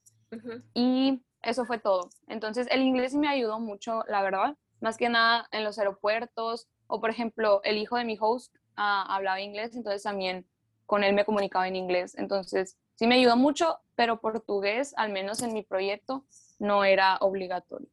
y 0.73 1.23
eso 1.43 1.65
fue 1.65 1.79
todo. 1.79 2.11
Entonces 2.29 2.67
el 2.71 2.83
inglés 2.83 3.15
me 3.15 3.29
ayudó 3.29 3.61
mucho, 3.61 4.05
la 4.09 4.23
verdad, 4.23 4.57
más 4.81 4.97
que 4.97 5.09
nada 5.09 5.49
en 5.53 5.65
los 5.65 5.79
aeropuertos 5.79 6.69
o 6.87 7.01
por 7.01 7.11
ejemplo 7.11 7.61
el 7.65 7.79
hijo 7.79 7.97
de 7.97 8.05
mi 8.05 8.17
host 8.21 8.55
ah, 8.77 9.07
hablaba 9.15 9.41
inglés, 9.41 9.75
entonces 9.75 10.03
también 10.03 10.47
con 10.87 11.05
él 11.05 11.15
me 11.15 11.25
comunicaba 11.25 11.69
en 11.69 11.77
inglés. 11.77 12.15
Entonces 12.19 12.77
sí 12.95 13.07
me 13.07 13.15
ayudó 13.15 13.37
mucho, 13.37 13.79
pero 13.95 14.21
portugués, 14.21 14.93
al 14.97 15.11
menos 15.11 15.43
en 15.43 15.53
mi 15.55 15.63
proyecto, 15.63 16.25
no 16.59 16.85
era 16.85 17.17
obligatorio. 17.21 17.89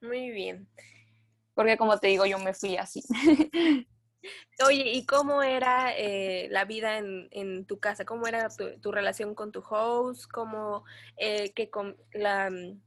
Muy 0.00 0.30
bien. 0.30 0.68
Porque 1.54 1.76
como 1.76 1.98
te 1.98 2.08
digo, 2.08 2.26
yo 2.26 2.38
me 2.38 2.52
fui 2.52 2.76
así. 2.76 3.02
Oye, 4.64 4.92
¿y 4.92 5.04
cómo 5.04 5.42
era 5.42 5.92
eh, 5.96 6.48
la 6.50 6.64
vida 6.64 6.98
en, 6.98 7.66
tu 7.66 7.78
casa? 7.78 8.04
¿Cómo 8.04 8.26
era 8.26 8.48
tu, 8.80 8.90
relación 8.92 9.34
con 9.34 9.52
tu 9.52 9.60
host? 9.60 10.30
¿Cómo, 10.30 10.84
eh, 11.16 11.52
que 11.52 11.70
la, 12.12 12.50
mm, 12.50 12.80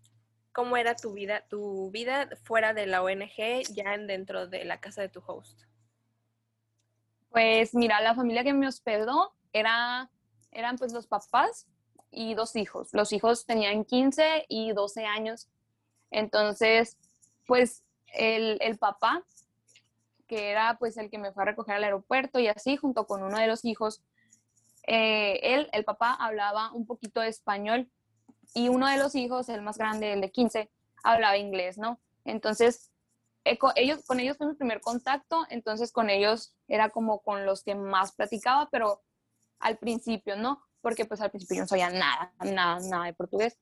¿Cómo 0.51 0.77
era 0.77 0.95
tu 0.95 1.13
vida, 1.13 1.45
tu 1.47 1.91
vida 1.91 2.27
fuera 2.43 2.73
de 2.73 2.87
la 2.87 3.03
ONG, 3.03 3.63
ya 3.73 3.97
dentro 3.97 4.47
de 4.47 4.65
la 4.65 4.79
casa 4.79 5.01
de 5.01 5.09
tu 5.09 5.21
host? 5.25 5.61
Pues 7.29 7.75
mira, 7.75 8.01
la 8.01 8.15
familia 8.15 8.43
que 8.43 8.53
me 8.53 8.67
hospedó 8.67 9.33
era, 9.53 10.09
eran 10.51 10.77
pues 10.77 10.91
los 10.91 11.05
papás 11.05 11.67
y 12.09 12.33
dos 12.33 12.55
hijos. 12.55 12.89
Los 12.93 13.13
hijos 13.13 13.45
tenían 13.45 13.85
15 13.85 14.45
y 14.49 14.73
12 14.73 15.05
años. 15.05 15.47
Entonces, 16.09 16.97
pues 17.45 17.83
el, 18.13 18.57
el 18.61 18.79
papá 18.79 19.23
que 20.29 20.51
era 20.51 20.77
pues 20.77 20.95
el 20.95 21.09
que 21.09 21.17
me 21.17 21.33
fue 21.33 21.43
a 21.43 21.47
recoger 21.47 21.75
al 21.75 21.83
aeropuerto 21.83 22.39
y 22.39 22.47
así, 22.47 22.77
junto 22.77 23.05
con 23.07 23.23
uno 23.23 23.37
de 23.37 23.47
los 23.47 23.65
hijos. 23.65 24.01
Eh, 24.87 25.39
él, 25.41 25.69
el 25.73 25.83
papá, 25.83 26.13
hablaba 26.13 26.71
un 26.71 26.85
poquito 26.85 27.19
de 27.19 27.27
español 27.27 27.89
y 28.53 28.69
uno 28.69 28.87
de 28.87 28.97
los 28.97 29.15
hijos, 29.15 29.49
el 29.49 29.61
más 29.61 29.77
grande, 29.77 30.13
el 30.13 30.21
de 30.21 30.31
15, 30.31 30.69
hablaba 31.03 31.37
inglés, 31.37 31.77
¿no? 31.77 31.99
Entonces, 32.25 32.91
eh, 33.43 33.57
ellos, 33.75 34.05
con 34.05 34.19
ellos 34.19 34.37
fue 34.37 34.47
mi 34.47 34.53
primer 34.53 34.81
contacto, 34.81 35.45
entonces 35.49 35.91
con 35.91 36.09
ellos 36.09 36.53
era 36.67 36.89
como 36.89 37.19
con 37.19 37.45
los 37.45 37.63
que 37.63 37.73
más 37.73 38.13
platicaba, 38.13 38.69
pero 38.71 39.01
al 39.59 39.77
principio, 39.77 40.35
¿no? 40.35 40.61
Porque 40.81 41.05
pues 41.05 41.21
al 41.21 41.29
principio 41.29 41.57
yo 41.57 41.61
no 41.63 41.67
sabía 41.67 41.89
nada, 41.89 42.33
nada, 42.39 42.79
nada 42.89 43.05
de 43.05 43.13
portugués. 43.13 43.57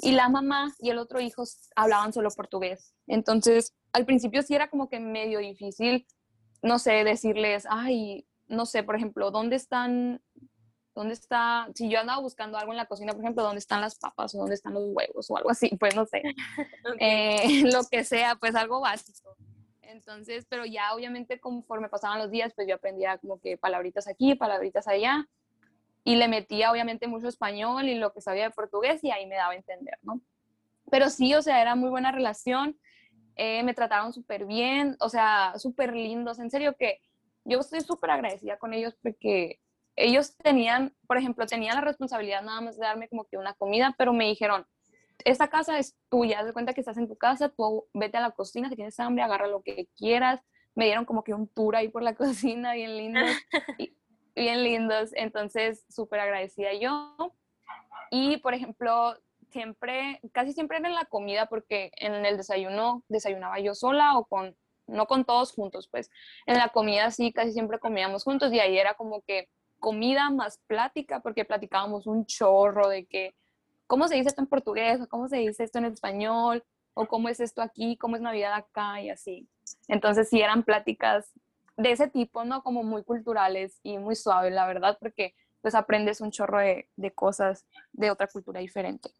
Y 0.00 0.12
la 0.12 0.28
mamá 0.28 0.74
y 0.78 0.90
el 0.90 0.98
otro 0.98 1.20
hijo 1.20 1.44
hablaban 1.74 2.12
solo 2.12 2.30
portugués. 2.30 2.92
Entonces, 3.06 3.74
al 3.92 4.04
principio 4.04 4.42
sí 4.42 4.54
era 4.54 4.68
como 4.68 4.88
que 4.88 5.00
medio 5.00 5.38
difícil 5.38 6.06
no 6.62 6.78
sé, 6.78 7.04
decirles, 7.04 7.66
ay, 7.68 8.26
no 8.48 8.66
sé, 8.66 8.82
por 8.82 8.96
ejemplo, 8.96 9.30
¿dónde 9.30 9.56
están, 9.56 10.20
dónde 10.94 11.14
está, 11.14 11.68
si 11.74 11.88
yo 11.88 12.00
andaba 12.00 12.20
buscando 12.20 12.58
algo 12.58 12.72
en 12.72 12.76
la 12.76 12.86
cocina, 12.86 13.12
por 13.12 13.22
ejemplo, 13.22 13.42
¿dónde 13.42 13.58
están 13.58 13.80
las 13.80 13.96
papas 13.96 14.34
o 14.34 14.38
dónde 14.38 14.54
están 14.54 14.74
los 14.74 14.84
huevos 14.86 15.30
o 15.30 15.36
algo 15.36 15.50
así? 15.50 15.70
Pues 15.78 15.94
no 15.94 16.04
sé, 16.06 16.22
eh, 17.00 17.62
lo 17.72 17.84
que 17.84 18.04
sea, 18.04 18.36
pues 18.36 18.54
algo 18.54 18.80
básico. 18.80 19.36
Entonces, 19.82 20.44
pero 20.48 20.66
ya 20.66 20.94
obviamente 20.94 21.40
conforme 21.40 21.88
pasaban 21.88 22.18
los 22.18 22.30
días, 22.30 22.52
pues 22.54 22.68
yo 22.68 22.74
aprendía 22.74 23.18
como 23.18 23.40
que 23.40 23.56
palabritas 23.56 24.08
aquí, 24.08 24.34
palabritas 24.34 24.86
allá, 24.88 25.26
y 26.06 26.14
le 26.14 26.28
metía 26.28 26.70
obviamente 26.70 27.08
mucho 27.08 27.26
español 27.26 27.88
y 27.88 27.96
lo 27.96 28.12
que 28.12 28.20
sabía 28.20 28.44
de 28.44 28.50
portugués 28.52 29.02
y 29.02 29.10
ahí 29.10 29.26
me 29.26 29.34
daba 29.34 29.54
a 29.54 29.56
entender, 29.56 29.98
¿no? 30.02 30.20
Pero 30.88 31.10
sí, 31.10 31.34
o 31.34 31.42
sea, 31.42 31.60
era 31.60 31.74
muy 31.74 31.90
buena 31.90 32.12
relación, 32.12 32.78
eh, 33.34 33.64
me 33.64 33.74
trataron 33.74 34.12
súper 34.12 34.46
bien, 34.46 34.96
o 35.00 35.08
sea, 35.08 35.54
súper 35.56 35.94
lindos, 35.94 36.38
en 36.38 36.48
serio 36.48 36.76
que 36.78 37.00
yo 37.44 37.58
estoy 37.58 37.80
súper 37.80 38.12
agradecida 38.12 38.56
con 38.56 38.72
ellos 38.72 38.94
porque 39.02 39.58
ellos 39.96 40.36
tenían, 40.36 40.94
por 41.08 41.18
ejemplo, 41.18 41.44
tenían 41.44 41.74
la 41.74 41.80
responsabilidad 41.80 42.42
nada 42.42 42.60
más 42.60 42.76
de 42.76 42.84
darme 42.86 43.08
como 43.08 43.24
que 43.24 43.36
una 43.36 43.54
comida, 43.54 43.92
pero 43.98 44.12
me 44.12 44.26
dijeron, 44.26 44.64
esta 45.24 45.48
casa 45.48 45.76
es 45.76 45.96
tuya, 46.08 46.38
haz 46.38 46.46
de 46.46 46.52
cuenta 46.52 46.72
que 46.72 46.82
estás 46.82 46.98
en 46.98 47.08
tu 47.08 47.16
casa, 47.16 47.48
tú 47.48 47.88
vete 47.92 48.16
a 48.16 48.20
la 48.20 48.30
cocina, 48.30 48.68
si 48.68 48.76
tienes 48.76 49.00
hambre, 49.00 49.24
agarra 49.24 49.48
lo 49.48 49.60
que 49.60 49.88
quieras. 49.96 50.40
Me 50.76 50.84
dieron 50.84 51.04
como 51.04 51.24
que 51.24 51.34
un 51.34 51.48
tour 51.48 51.74
ahí 51.74 51.88
por 51.88 52.02
la 52.04 52.14
cocina, 52.14 52.74
bien 52.74 52.96
lindos, 52.96 53.28
bien 54.36 54.62
lindos, 54.62 55.10
entonces 55.14 55.84
súper 55.88 56.20
agradecida 56.20 56.72
yo. 56.74 57.16
Y, 58.10 58.36
por 58.36 58.54
ejemplo, 58.54 59.14
siempre, 59.50 60.20
casi 60.32 60.52
siempre 60.52 60.78
era 60.78 60.88
en 60.88 60.94
la 60.94 61.06
comida, 61.06 61.46
porque 61.46 61.90
en 61.96 62.24
el 62.24 62.36
desayuno 62.36 63.02
desayunaba 63.08 63.58
yo 63.58 63.74
sola 63.74 64.16
o 64.18 64.26
con, 64.26 64.54
no 64.86 65.06
con 65.06 65.24
todos 65.24 65.52
juntos, 65.52 65.88
pues 65.88 66.10
en 66.46 66.58
la 66.58 66.68
comida 66.68 67.10
sí, 67.10 67.32
casi 67.32 67.52
siempre 67.52 67.78
comíamos 67.78 68.22
juntos 68.22 68.52
y 68.52 68.60
ahí 68.60 68.78
era 68.78 68.94
como 68.94 69.22
que 69.22 69.48
comida 69.80 70.30
más 70.30 70.60
plática, 70.66 71.20
porque 71.20 71.44
platicábamos 71.44 72.06
un 72.06 72.26
chorro 72.26 72.88
de 72.88 73.06
que, 73.06 73.34
¿cómo 73.86 74.08
se 74.08 74.16
dice 74.16 74.28
esto 74.28 74.42
en 74.42 74.48
portugués? 74.48 75.00
¿O 75.00 75.08
cómo 75.08 75.28
se 75.28 75.38
dice 75.38 75.64
esto 75.64 75.78
en 75.78 75.86
español? 75.86 76.64
¿O 76.94 77.06
cómo 77.06 77.28
es 77.28 77.40
esto 77.40 77.62
aquí? 77.62 77.96
¿Cómo 77.96 78.16
es 78.16 78.22
Navidad 78.22 78.54
acá? 78.54 79.00
Y 79.00 79.10
así. 79.10 79.48
Entonces 79.88 80.28
sí 80.28 80.40
eran 80.40 80.62
pláticas 80.62 81.32
de 81.76 81.92
ese 81.92 82.08
tipo, 82.08 82.44
¿no? 82.44 82.62
Como 82.62 82.82
muy 82.82 83.04
culturales 83.04 83.80
y 83.82 83.98
muy 83.98 84.16
suaves, 84.16 84.52
la 84.52 84.66
verdad, 84.66 84.96
porque 85.00 85.34
pues 85.60 85.74
aprendes 85.74 86.20
un 86.20 86.30
chorro 86.30 86.58
de, 86.58 86.88
de 86.96 87.12
cosas 87.12 87.66
de 87.92 88.10
otra 88.10 88.26
cultura 88.26 88.60
diferente. 88.60 89.10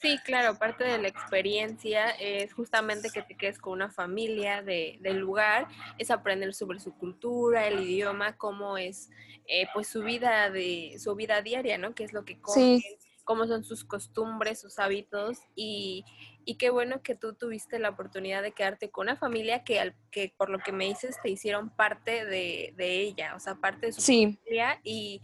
Sí, 0.00 0.16
claro, 0.24 0.56
parte 0.56 0.84
de 0.84 0.98
la 0.98 1.08
experiencia 1.08 2.10
es 2.10 2.54
justamente 2.54 3.10
que 3.10 3.22
te 3.22 3.36
quedes 3.36 3.58
con 3.58 3.72
una 3.72 3.90
familia 3.90 4.62
de, 4.62 4.96
del 5.00 5.18
lugar, 5.18 5.66
es 5.98 6.12
aprender 6.12 6.54
sobre 6.54 6.78
su 6.78 6.96
cultura, 6.96 7.66
el 7.66 7.80
idioma, 7.80 8.36
cómo 8.36 8.78
es 8.78 9.10
eh, 9.46 9.66
pues 9.74 9.88
su 9.88 10.04
vida 10.04 10.50
de 10.50 10.94
su 11.00 11.16
vida 11.16 11.42
diaria, 11.42 11.78
¿no? 11.78 11.96
Qué 11.96 12.04
es 12.04 12.12
lo 12.12 12.24
que 12.24 12.40
comen, 12.40 12.80
cómo 13.28 13.46
son 13.46 13.62
sus 13.62 13.84
costumbres, 13.84 14.58
sus 14.58 14.78
hábitos 14.78 15.36
y, 15.54 16.02
y, 16.46 16.56
qué 16.56 16.70
bueno 16.70 17.02
que 17.02 17.14
tú 17.14 17.34
tuviste 17.34 17.78
la 17.78 17.90
oportunidad 17.90 18.42
de 18.42 18.52
quedarte 18.52 18.90
con 18.90 19.04
una 19.04 19.16
familia 19.16 19.64
que, 19.64 19.80
al, 19.80 19.94
que 20.10 20.32
por 20.38 20.48
lo 20.48 20.60
que 20.60 20.72
me 20.72 20.86
dices 20.86 21.18
te 21.22 21.28
hicieron 21.28 21.68
parte 21.68 22.24
de, 22.24 22.72
de 22.78 23.00
ella, 23.02 23.34
o 23.36 23.38
sea, 23.38 23.56
parte 23.56 23.84
de 23.84 23.92
su 23.92 24.00
familia 24.00 24.80
y 24.82 25.20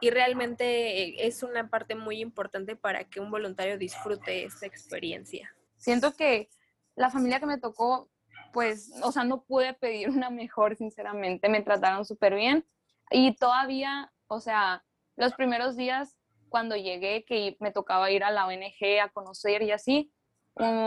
y 0.00 0.10
realmente 0.10 1.26
es 1.26 1.44
una 1.44 1.68
parte 1.68 1.94
muy 1.94 2.20
importante 2.20 2.74
para 2.74 3.04
que 3.04 3.20
un 3.20 3.30
voluntario 3.30 3.78
disfrute 3.78 4.44
esta 4.44 4.66
experiencia. 4.66 5.54
Siento 5.76 6.16
que 6.16 6.48
la 6.96 7.08
familia 7.08 7.38
que 7.38 7.46
me 7.46 7.58
tocó, 7.58 8.10
pues, 8.52 8.90
o 9.04 9.12
sea, 9.12 9.22
no 9.22 9.44
pude 9.44 9.74
pedir 9.74 10.08
una 10.08 10.30
mejor, 10.30 10.74
sinceramente, 10.74 11.48
me 11.48 11.62
trataron 11.62 12.04
súper 12.04 12.34
bien 12.34 12.66
y 13.10 13.36
todavía, 13.36 14.12
o 14.26 14.40
sea, 14.40 14.84
los 15.16 15.34
primeros 15.34 15.76
días 15.76 16.16
cuando 16.52 16.76
llegué, 16.76 17.24
que 17.24 17.56
me 17.58 17.72
tocaba 17.72 18.12
ir 18.12 18.22
a 18.22 18.30
la 18.30 18.46
ONG 18.46 19.00
a 19.02 19.08
conocer 19.08 19.62
y 19.62 19.72
así, 19.72 20.12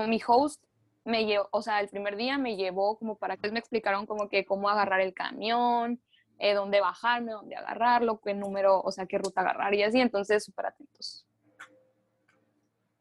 mi 0.08 0.22
host 0.26 0.64
me 1.04 1.26
llevó, 1.26 1.50
o 1.52 1.62
sea, 1.62 1.82
el 1.82 1.90
primer 1.90 2.16
día 2.16 2.38
me 2.38 2.56
llevó 2.56 2.98
como 2.98 3.18
para 3.18 3.36
que 3.36 3.52
me 3.52 3.60
explicaron 3.60 4.06
como 4.06 4.30
que 4.30 4.46
cómo 4.46 4.70
agarrar 4.70 5.02
el 5.02 5.14
camión, 5.14 6.00
eh, 6.38 6.54
dónde 6.54 6.82
bajarme, 6.82 7.32
dónde 7.32 7.56
agarrarlo, 7.56 8.22
qué 8.22 8.34
número, 8.34 8.80
o 8.80 8.92
sea, 8.92 9.08
qué 9.08 9.18
ruta 9.18 9.42
agarrar 9.42 9.74
y 9.74 9.84
así, 9.84 10.00
entonces 10.00 10.46
súper 10.46 10.68
atentos. 10.68 11.26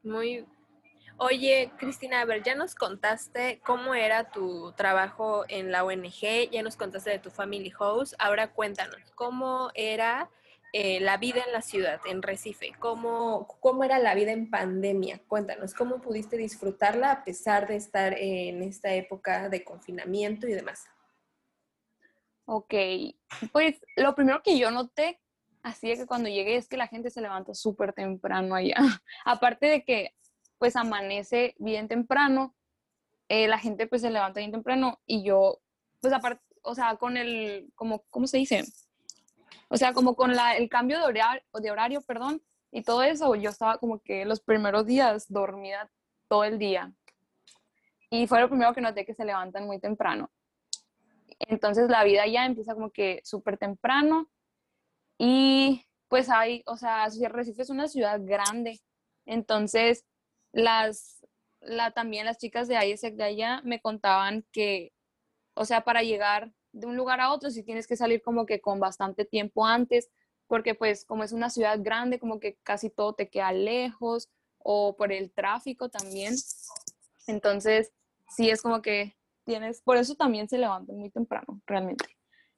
Muy. 0.03 0.47
Oye, 1.19 1.71
Cristina, 1.79 2.23
a 2.23 2.25
ver, 2.25 2.43
ya 2.43 2.55
nos 2.55 2.75
contaste 2.75 3.61
cómo 3.65 3.95
era 3.95 4.31
tu 4.31 4.73
trabajo 4.73 5.45
en 5.49 5.71
la 5.71 5.85
ONG, 5.85 6.51
ya 6.51 6.63
nos 6.63 6.77
contaste 6.77 7.11
de 7.11 7.19
tu 7.19 7.31
Family 7.31 7.71
House, 7.71 8.17
ahora 8.19 8.53
cuéntanos, 8.53 9.13
¿cómo 9.15 9.71
era 9.75 10.31
eh, 10.77 10.99
la 10.99 11.19
vida 11.19 11.41
en 11.47 11.53
la 11.53 11.63
ciudad, 11.63 12.01
en 12.05 12.21
Recife? 12.21 12.73
¿Cómo, 12.81 13.47
¿Cómo 13.61 13.85
era 13.85 14.01
la 14.01 14.13
vida 14.17 14.33
en 14.33 14.51
pandemia? 14.51 15.21
Cuéntanos, 15.29 15.73
¿cómo 15.73 16.01
pudiste 16.01 16.37
disfrutarla 16.37 17.13
a 17.13 17.23
pesar 17.23 17.69
de 17.69 17.77
estar 17.77 18.13
en 18.19 18.61
esta 18.61 18.93
época 18.93 19.49
de 19.49 19.63
confinamiento 19.63 20.49
y 20.49 20.53
demás? 20.53 20.85
Ok, 22.47 22.75
pues 23.53 23.81
lo 23.95 24.17
primero 24.17 24.43
que 24.43 24.59
yo 24.59 24.73
noté, 24.73 25.21
así 25.63 25.91
de 25.91 25.97
que 25.97 26.07
cuando 26.07 26.29
llegué, 26.29 26.57
es 26.57 26.67
que 26.67 26.77
la 26.77 26.89
gente 26.89 27.09
se 27.09 27.21
levanta 27.21 27.55
súper 27.55 27.93
temprano 27.93 28.57
allá. 28.57 28.75
Aparte 29.25 29.67
de 29.67 29.85
que 29.85 30.17
pues 30.59 30.75
amanece 30.75 31.55
bien 31.61 31.87
temprano, 31.87 32.53
eh, 33.29 33.47
la 33.47 33.61
gente 33.61 33.87
pues 33.87 34.03
se 34.03 34.11
levanta 34.11 34.41
bien 34.41 34.51
temprano 34.51 34.99
y 35.07 35.23
yo, 35.23 35.61
pues 36.01 36.13
aparte, 36.13 36.43
o 36.63 36.75
sea, 36.75 36.97
con 36.97 37.17
el, 37.17 37.71
como, 37.77 38.03
¿cómo 38.11 38.27
se 38.27 38.39
dice? 38.39 38.65
O 39.69 39.77
sea, 39.77 39.93
como 39.93 40.15
con 40.15 40.35
la, 40.35 40.57
el 40.57 40.69
cambio 40.69 40.99
de 40.99 41.05
horario, 41.05 41.43
de 41.53 41.71
horario, 41.71 42.03
perdón, 42.03 42.43
y 42.71 42.83
todo 42.83 43.03
eso, 43.03 43.35
yo 43.37 43.51
estaba 43.51 43.79
como 43.79 44.01
que 44.01 44.25
los 44.25 44.41
primeros 44.41 44.87
días 44.87 45.27
dormida 45.29 45.91
todo 46.29 46.45
el 46.45 46.59
día. 46.59 46.93
Y 48.11 48.27
fue 48.27 48.41
lo 48.41 48.49
primero 48.49 48.75
que 48.75 48.81
noté 48.81 49.05
que 49.05 49.15
se 49.15 49.25
levantan 49.25 49.67
muy 49.67 49.79
temprano. 49.79 50.31
Entonces 51.39 51.89
la 51.89 52.05
vida 52.05 52.27
ya 52.27 52.47
empieza 52.47 52.75
como 52.75 52.91
que 52.91 53.21
súper 53.25 53.59
temprano 53.59 54.29
y 55.19 55.85
pues 56.09 56.31
hay, 56.31 56.63
o 56.67 56.77
sea, 56.77 57.09
Recife 57.29 57.63
es 57.63 57.71
una 57.71 57.89
ciudad 57.89 58.21
grande, 58.23 58.81
entonces 59.27 60.05
las, 60.53 61.27
la, 61.61 61.91
también 61.93 62.27
las 62.27 62.39
chicas 62.39 62.69
de 62.69 62.87
ISEC 62.87 63.15
de 63.17 63.25
allá 63.25 63.63
me 63.65 63.81
contaban 63.81 64.45
que, 64.53 64.93
o 65.55 65.65
sea, 65.65 65.83
para 65.83 66.03
llegar 66.03 66.53
de 66.75 66.87
un 66.87 66.97
lugar 66.97 67.21
a 67.21 67.33
otro, 67.33 67.51
si 67.51 67.63
tienes 67.63 67.87
que 67.87 67.97
salir 67.97 68.21
como 68.21 68.47
que 68.47 68.61
con 68.61 68.81
bastante 68.81 69.25
tiempo 69.25 69.65
antes, 69.65 70.11
porque 70.49 70.75
pues 70.75 71.05
como 71.05 71.23
es 71.23 71.33
una 71.33 71.49
ciudad 71.49 71.79
grande, 71.81 72.19
como 72.19 72.41
que 72.41 72.57
casi 72.63 72.91
todo 72.91 73.15
te 73.15 73.31
queda 73.31 73.53
lejos 73.53 74.29
o 74.59 74.97
por 74.97 75.13
el 75.13 75.31
tráfico 75.31 75.89
también. 75.89 76.35
Entonces, 77.27 77.93
sí 78.29 78.51
es 78.51 78.61
como 78.61 78.83
que 78.83 79.17
tienes, 79.45 79.81
por 79.83 79.97
eso 79.97 80.17
también 80.17 80.49
se 80.49 80.59
levantan 80.59 80.99
muy 80.99 81.11
temprano, 81.11 81.61
realmente. 81.67 82.07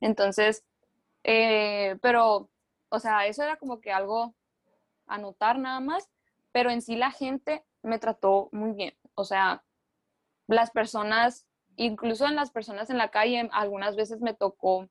Entonces, 0.01 0.65
eh, 1.25 1.99
pero, 2.01 2.49
o 2.89 2.99
sea, 2.99 3.27
eso 3.27 3.43
era 3.43 3.57
como 3.57 3.81
que 3.81 3.93
algo 3.93 4.35
a 5.07 5.19
notar 5.19 5.59
nada 5.59 5.81
más, 5.81 6.09
pero 6.53 6.71
en 6.71 6.81
sí 6.81 6.97
la 6.97 7.11
gente 7.11 7.65
me 7.83 7.99
trató 7.99 8.49
muy 8.53 8.73
bien. 8.73 8.95
O 9.15 9.25
sea, 9.25 9.63
las 10.47 10.71
personas, 10.71 11.47
incluso 11.77 12.27
en 12.27 12.37
las 12.37 12.51
personas 12.51 12.91
en 12.91 12.99
la 12.99 13.11
calle, 13.11 13.49
algunas 13.53 13.97
veces 13.97 14.21
me 14.21 14.35
tocó 14.35 14.89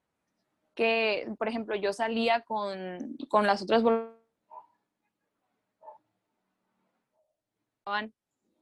que, 0.75 1.27
por 1.37 1.47
ejemplo, 1.47 1.75
yo 1.75 1.93
salía 1.93 2.41
con, 2.41 3.17
con 3.29 3.47
las 3.47 3.61
otras 3.61 3.83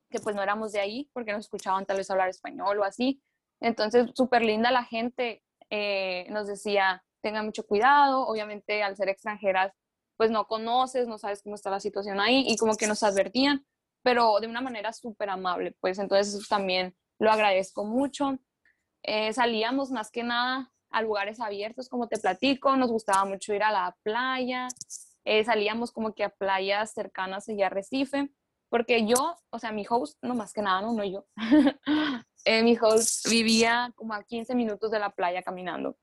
que 0.10 0.20
pues 0.20 0.36
no 0.36 0.44
éramos 0.44 0.72
de 0.72 0.80
ahí 0.80 1.10
porque 1.14 1.32
nos 1.32 1.46
escuchaban 1.46 1.86
tal 1.86 1.98
vez 1.98 2.10
hablar 2.12 2.30
español 2.30 2.80
o 2.80 2.84
así. 2.84 3.22
Entonces, 3.60 4.12
súper 4.16 4.44
linda 4.44 4.70
la 4.72 4.84
gente, 4.84 5.42
eh, 5.70 6.28
nos 6.30 6.48
decía, 6.48 7.04
tengan 7.22 7.46
mucho 7.46 7.66
cuidado, 7.66 8.28
obviamente 8.28 8.84
al 8.84 8.96
ser 8.96 9.10
extranjeras, 9.10 9.74
pues 10.18 10.30
no 10.30 10.46
conoces, 10.46 11.08
no 11.08 11.18
sabes 11.18 11.42
cómo 11.42 11.56
está 11.56 11.70
la 11.70 11.80
situación 11.80 12.20
ahí 12.20 12.44
y 12.48 12.58
como 12.58 12.76
que 12.76 12.88
nos 12.88 13.02
advertían, 13.02 13.66
pero 14.04 14.40
de 14.40 14.48
una 14.48 14.62
manera 14.62 14.94
súper 14.94 15.30
amable, 15.30 15.76
pues 15.80 15.98
entonces 15.98 16.48
también 16.48 16.96
lo 17.24 17.32
agradezco 17.32 17.86
mucho. 17.86 18.38
Eh, 19.04 19.34
salíamos 19.34 19.92
más 19.92 20.12
que 20.12 20.24
nada 20.24 20.72
a 20.90 21.02
lugares 21.02 21.40
abiertos, 21.40 21.90
como 21.90 22.08
te 22.08 22.20
platico, 22.20 22.76
nos 22.76 22.92
gustaba 22.92 23.26
mucho 23.26 23.54
ir 23.54 23.64
a 23.64 23.72
la 23.72 23.98
playa, 24.04 24.68
eh, 25.26 25.44
salíamos 25.44 25.92
como 25.92 26.14
que 26.14 26.24
a 26.24 26.30
playas 26.30 26.94
cercanas 26.94 27.50
allá 27.50 27.68
a 27.68 27.70
Recife, 27.70 28.30
porque 28.70 29.06
yo, 29.06 29.36
o 29.50 29.60
sea, 29.60 29.72
mi 29.72 29.86
host, 29.90 30.20
no 30.22 30.36
más 30.36 30.54
que 30.54 30.62
nada, 30.62 30.82
no, 30.82 30.94
no 30.94 31.04
yo, 31.04 31.26
eh, 32.46 32.62
mi 32.62 32.78
host 32.80 33.28
vivía 33.28 33.92
como 33.96 34.14
a 34.14 34.24
15 34.24 34.54
minutos 34.54 34.92
de 34.92 35.00
la 35.00 35.10
playa 35.10 35.42
caminando. 35.42 35.98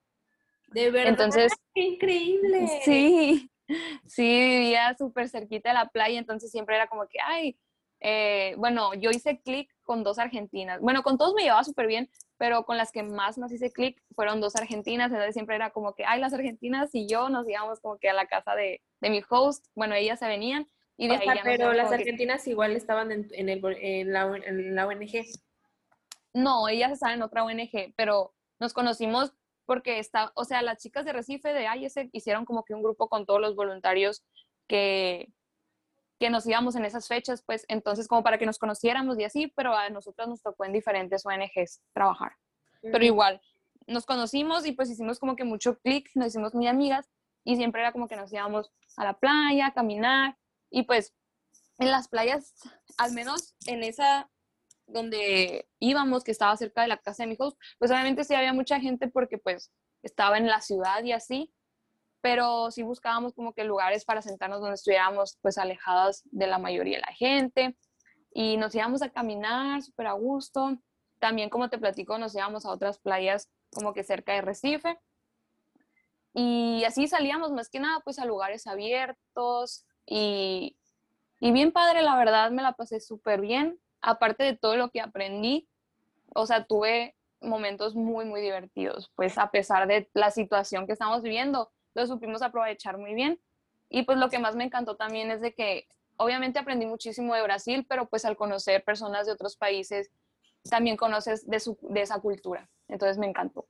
De 0.69 0.91
verdad, 0.91 1.11
entonces, 1.11 1.53
qué 1.75 1.83
increíble. 1.83 2.81
Sí, 2.85 3.51
sí, 4.07 4.23
vivía 4.23 4.97
súper 4.99 5.29
cerquita 5.29 5.69
de 5.69 5.75
la 5.75 5.89
playa, 5.89 6.19
entonces 6.19 6.51
siempre 6.51 6.75
era 6.75 6.89
como 6.89 7.07
que, 7.07 7.19
ay, 7.25 7.57
eh, 8.01 8.55
bueno, 8.57 8.95
yo 8.95 9.11
hice 9.11 9.41
clic 9.41 9.71
con 9.83 10.03
dos 10.03 10.19
argentinas. 10.19 10.81
Bueno, 10.81 11.03
con 11.03 11.19
todos 11.19 11.35
me 11.35 11.43
llevaba 11.43 11.65
súper 11.65 11.87
bien, 11.87 12.11
pero 12.39 12.65
con 12.65 12.77
las 12.77 12.93
que 12.93 13.03
más 13.03 13.37
más 13.39 13.53
hice 13.53 13.71
clic 13.71 14.03
fueron 14.15 14.41
dos 14.41 14.57
argentinas, 14.57 15.11
entonces 15.11 15.35
siempre 15.35 15.57
era 15.57 15.71
como 15.71 15.95
que, 15.95 16.05
ay, 16.05 16.21
las 16.21 16.33
argentinas 16.33 16.91
y 16.95 17.07
yo 17.07 17.29
nos 17.29 17.49
íbamos 17.49 17.81
como 17.81 17.99
que 17.99 18.09
a 18.09 18.15
la 18.15 18.27
casa 18.27 18.55
de, 18.55 18.81
de 19.01 19.11
mi 19.11 19.23
host, 19.29 19.67
bueno, 19.75 19.95
ellas 19.95 20.19
se 20.19 20.27
venían 20.27 20.67
y 20.97 21.09
de 21.09 21.17
ahí 21.17 21.27
ya 21.27 21.43
Pero 21.45 21.73
las 21.73 21.93
argentinas 21.93 22.47
igual 22.47 22.73
estaban 22.73 23.13
en, 23.13 23.29
en, 23.33 23.49
el, 23.49 23.63
en, 23.81 24.13
la, 24.13 24.23
en 24.45 24.75
la 24.75 24.87
ONG. 24.87 25.25
No, 26.33 26.69
ellas 26.69 26.93
estaban 26.93 27.17
en 27.17 27.23
otra 27.23 27.45
ONG, 27.45 27.95
pero 27.97 28.35
nos 28.59 28.73
conocimos 28.73 29.33
porque 29.67 29.99
está, 29.99 30.33
o 30.35 30.45
sea, 30.45 30.63
las 30.63 30.79
chicas 30.79 31.05
de 31.05 31.13
Recife 31.13 31.53
de 31.53 31.65
IESEC 31.65 32.11
hicieron 32.13 32.45
como 32.45 32.65
que 32.65 32.75
un 32.75 32.83
grupo 32.83 33.09
con 33.09 33.25
todos 33.25 33.41
los 33.41 33.55
voluntarios 33.55 34.25
que, 34.67 35.33
que 36.21 36.29
nos 36.29 36.47
íbamos 36.47 36.77
en 36.77 36.85
esas 36.85 37.09
fechas, 37.09 37.43
pues 37.43 37.65
entonces 37.69 38.07
como 38.07 38.23
para 38.23 38.37
que 38.37 38.45
nos 38.45 38.59
conociéramos 38.59 39.19
y 39.19 39.25
así, 39.25 39.51
pero 39.57 39.75
a 39.75 39.89
nosotros 39.89 40.29
nos 40.29 40.43
tocó 40.43 40.67
en 40.67 40.73
diferentes 40.75 41.25
ONGs 41.25 41.81
trabajar. 41.95 42.37
Pero 42.83 43.03
igual, 43.03 43.41
nos 43.87 44.05
conocimos 44.05 44.67
y 44.67 44.73
pues 44.73 44.91
hicimos 44.91 45.19
como 45.19 45.35
que 45.35 45.45
mucho 45.45 45.79
clic, 45.79 46.11
nos 46.15 46.29
hicimos 46.29 46.55
muy 46.55 46.67
amigas 46.67 47.09
y 47.43 47.57
siempre 47.57 47.81
era 47.81 47.93
como 47.93 48.07
que 48.07 48.17
nos 48.17 48.31
íbamos 48.33 48.71
a 48.99 49.05
la 49.05 49.19
playa, 49.19 49.69
a 49.69 49.73
caminar 49.73 50.37
y 50.71 50.83
pues 50.83 51.15
en 51.79 51.91
las 51.91 52.09
playas, 52.09 52.53
al 52.99 53.13
menos 53.13 53.57
en 53.67 53.83
esa 53.83 54.31
donde 54.87 55.69
íbamos, 55.79 56.23
que 56.23 56.33
estaba 56.33 56.55
cerca 56.59 56.83
de 56.83 56.89
la 56.89 56.99
casa 56.99 57.23
de 57.23 57.29
mi 57.29 57.37
host, 57.39 57.59
pues 57.79 57.91
obviamente 57.91 58.25
sí 58.25 58.35
había 58.35 58.53
mucha 58.53 58.79
gente 58.79 59.09
porque 59.09 59.39
pues 59.39 59.73
estaba 60.03 60.37
en 60.37 60.49
la 60.49 60.61
ciudad 60.61 61.03
y 61.03 61.13
así, 61.13 61.51
pero 62.21 62.71
sí 62.71 62.83
buscábamos 62.83 63.35
como 63.35 63.53
que 63.53 63.65
lugares 63.65 64.05
para 64.05 64.23
sentarnos 64.23 64.61
donde 64.61 64.75
estuviéramos 64.75 65.39
pues 65.41 65.59
alejadas 65.59 66.23
de 66.27 66.47
la 66.47 66.59
mayoría 66.59 66.99
de 66.99 67.03
la 67.03 67.13
gente 67.13 67.77
y 68.33 68.57
nos 68.57 68.75
íbamos 68.75 69.03
a 69.03 69.11
caminar 69.11 69.83
súper 69.83 70.07
a 70.07 70.13
gusto. 70.13 70.77
También 71.19 71.51
como 71.51 71.69
te 71.69 71.79
platico, 71.79 72.19
nos 72.19 72.35
íbamos 72.35 72.65
a 72.65 72.71
otras 72.71 72.99
playas 72.99 73.51
como 73.73 73.93
que 73.93 74.05
cerca 74.05 74.35
de 74.35 74.43
Recife. 74.43 74.99
Y 76.33 76.85
así 76.85 77.09
salíamos 77.09 77.51
más 77.51 77.69
que 77.69 77.81
nada 77.81 78.01
pues 78.01 78.19
a 78.19 78.25
lugares 78.25 78.67
abiertos 78.67 79.85
y, 80.07 80.77
y 81.41 81.51
bien 81.53 81.73
padre, 81.73 82.03
la 82.03 82.17
verdad 82.17 82.51
me 82.51 82.63
la 82.63 82.73
pasé 82.73 83.01
súper 83.01 83.41
bien. 83.41 83.81
Aparte 84.01 84.45
de 84.45 84.57
todo 84.57 84.77
lo 84.77 84.91
que 84.91 85.01
aprendí, 85.01 85.69
o 86.35 86.47
sea, 86.47 86.65
tuve 86.65 87.17
momentos 87.41 87.95
muy, 87.95 88.25
muy 88.25 88.41
divertidos, 88.41 89.11
pues 89.15 89.39
a 89.39 89.51
pesar 89.51 89.87
de 89.89 90.09
la 90.15 90.31
situación 90.31 90.87
que 90.87 90.93
estamos 90.93 91.23
viviendo, 91.23 91.71
lo 91.95 92.07
supimos 92.07 92.43
aprovechar 92.43 92.99
muy 92.99 93.15
bien. 93.15 93.41
Y 93.89 94.03
pues 94.03 94.19
lo 94.19 94.29
que 94.29 94.39
más 94.39 94.55
me 94.55 94.65
encantó 94.65 94.97
también 94.97 95.31
es 95.31 95.41
de 95.41 95.53
que 95.53 95.89
obviamente 96.17 96.59
aprendí 96.59 96.87
muchísimo 96.87 97.35
de 97.35 97.43
Brasil, 97.43 97.85
pero 97.89 98.09
pues 98.09 98.25
al 98.25 98.37
conocer 98.37 98.85
personas 98.85 99.27
de 99.27 99.33
otros 99.33 99.57
países, 99.57 100.11
también 100.69 100.97
conoces 100.97 101.49
de, 101.49 101.59
su, 101.61 101.79
de 101.83 102.03
esa 102.03 102.21
cultura. 102.21 102.69
Entonces 102.89 103.19
me 103.19 103.27
encantó. 103.27 103.67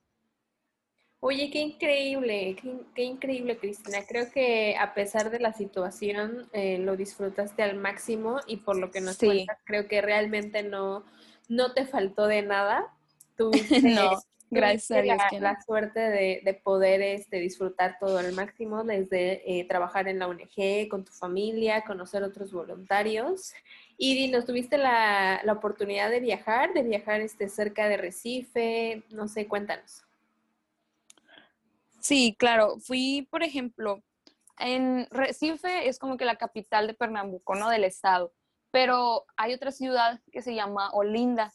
Oye, 1.23 1.51
qué 1.51 1.61
increíble, 1.61 2.57
qué, 2.95 3.03
increíble, 3.03 3.59
Cristina. 3.59 3.99
Creo 4.09 4.31
que 4.33 4.75
a 4.79 4.95
pesar 4.95 5.31
de 5.31 5.39
la 5.39 5.53
situación, 5.53 6.49
eh, 6.55 6.79
lo 6.79 6.97
disfrutaste 6.97 7.63
al 7.63 7.77
máximo 7.77 8.41
y 8.47 8.57
por 8.57 8.79
lo 8.79 8.91
que 8.91 9.03
nos 9.03 9.19
cuentas, 9.19 9.59
creo 9.65 9.87
que 9.87 10.01
realmente 10.01 10.63
no, 10.63 11.05
no 11.49 11.75
te 11.75 11.85
faltó 11.85 12.27
de 12.27 12.41
nada. 12.41 12.97
Tuviste, 13.37 13.83
no. 13.83 14.19
Gracias 14.51 14.91
a 14.91 15.03
Dios. 15.03 15.19
La, 15.33 15.39
la 15.41 15.63
suerte 15.63 16.01
de, 16.01 16.61
poder 16.65 17.01
este, 17.03 17.39
disfrutar 17.39 17.99
todo 18.01 18.19
al 18.19 18.33
máximo, 18.33 18.83
desde 18.83 19.61
eh, 19.61 19.65
trabajar 19.65 20.09
en 20.09 20.19
la 20.19 20.27
ONG, 20.27 20.89
con 20.91 21.05
tu 21.05 21.13
familia, 21.13 21.85
conocer 21.85 22.25
otros 22.25 22.53
voluntarios. 22.53 23.53
Y 23.97 24.29
nos 24.29 24.47
tuviste 24.47 24.77
la, 24.77 25.41
la, 25.45 25.53
oportunidad 25.53 26.11
de 26.11 26.21
viajar, 26.21 26.73
de 26.73 26.83
viajar 26.83 27.21
este, 27.21 27.49
cerca 27.49 27.89
de 27.89 27.97
Recife, 27.97 29.05
no 29.11 29.29
sé, 29.29 29.47
cuéntanos. 29.47 30.03
Sí, 32.01 32.35
claro. 32.37 32.79
Fui, 32.81 33.29
por 33.31 33.45
ejemplo, 33.45 34.03
en 34.59 35.07
Recife 35.11 35.89
es 35.89 35.99
como 35.99 36.17
que 36.17 36.25
la 36.25 36.37
capital 36.37 36.89
de 36.89 36.95
Pernambuco, 36.95 37.55
¿no? 37.55 37.71
Del 37.71 37.85
estado. 37.85 38.33
Pero 38.73 39.27
hay 39.37 39.55
otra 39.55 39.71
ciudad 39.71 40.21
que 40.33 40.43
se 40.43 40.55
llama 40.55 40.91
Olinda, 40.93 41.53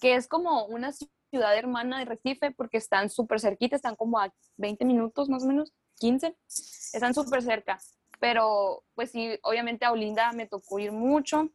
que 0.00 0.14
es 0.14 0.28
como 0.28 0.66
una 0.66 0.92
ciudad 0.92 1.13
ciudad 1.34 1.58
hermana 1.58 1.98
de 1.98 2.04
Recife 2.04 2.52
porque 2.52 2.76
están 2.76 3.10
súper 3.10 3.40
cerquita, 3.40 3.74
están 3.74 3.96
como 3.96 4.20
a 4.20 4.32
20 4.56 4.84
minutos 4.84 5.28
más 5.28 5.42
o 5.42 5.46
menos, 5.48 5.72
15, 5.98 6.36
están 6.46 7.12
súper 7.12 7.42
cerca. 7.42 7.80
Pero 8.20 8.84
pues 8.94 9.10
sí, 9.10 9.36
obviamente 9.42 9.84
a 9.84 9.90
Olinda 9.90 10.30
me 10.30 10.46
tocó 10.46 10.78
ir 10.78 10.92
mucho 10.92 11.50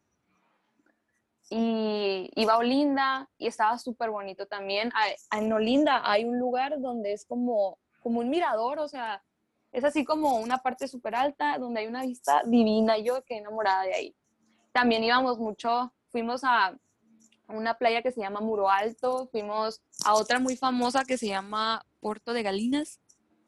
y 1.49 2.29
iba 2.35 2.55
a 2.55 2.57
Olinda 2.57 3.29
y 3.37 3.47
estaba 3.47 3.77
súper 3.77 4.09
bonito 4.09 4.47
también. 4.47 4.91
En 5.31 5.53
Olinda 5.53 6.01
hay 6.03 6.25
un 6.25 6.37
lugar 6.37 6.81
donde 6.81 7.13
es 7.13 7.25
como, 7.25 7.79
como 8.03 8.19
un 8.19 8.29
mirador, 8.29 8.79
o 8.79 8.89
sea, 8.89 9.23
es 9.71 9.85
así 9.85 10.03
como 10.03 10.39
una 10.39 10.57
parte 10.57 10.89
súper 10.89 11.15
alta 11.15 11.57
donde 11.57 11.79
hay 11.79 11.87
una 11.87 12.01
vista 12.01 12.41
divina. 12.45 12.97
Yo 12.97 13.23
quedé 13.23 13.39
enamorada 13.39 13.83
de 13.83 13.93
ahí. 13.93 14.15
También 14.73 15.05
íbamos 15.05 15.39
mucho, 15.39 15.93
fuimos 16.09 16.43
a 16.43 16.77
una 17.49 17.77
playa 17.77 18.01
que 18.01 18.11
se 18.11 18.21
llama 18.21 18.41
Muro 18.41 18.69
Alto, 18.69 19.27
fuimos 19.31 19.81
a 20.05 20.13
otra 20.13 20.39
muy 20.39 20.55
famosa 20.55 21.03
que 21.03 21.17
se 21.17 21.27
llama 21.27 21.85
Puerto 21.99 22.33
de 22.33 22.43
Galinas. 22.43 22.99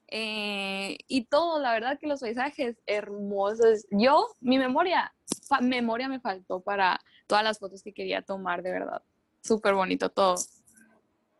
Eh, 0.08 0.98
y 1.08 1.26
todo, 1.26 1.60
la 1.60 1.72
verdad 1.72 1.98
que 1.98 2.08
los 2.08 2.20
paisajes 2.20 2.78
hermosos. 2.86 3.86
Yo, 3.92 4.28
mi 4.42 4.58
memoria, 4.58 5.14
memoria 5.62 6.10
me 6.10 6.20
faltó 6.20 6.60
para 6.60 7.00
todas 7.28 7.44
las 7.44 7.60
fotos 7.60 7.82
que 7.82 7.94
quería 7.94 8.22
tomar, 8.22 8.62
de 8.62 8.72
verdad. 8.72 9.02
Súper 9.42 9.74
bonito 9.74 10.10
todo. 10.10 10.36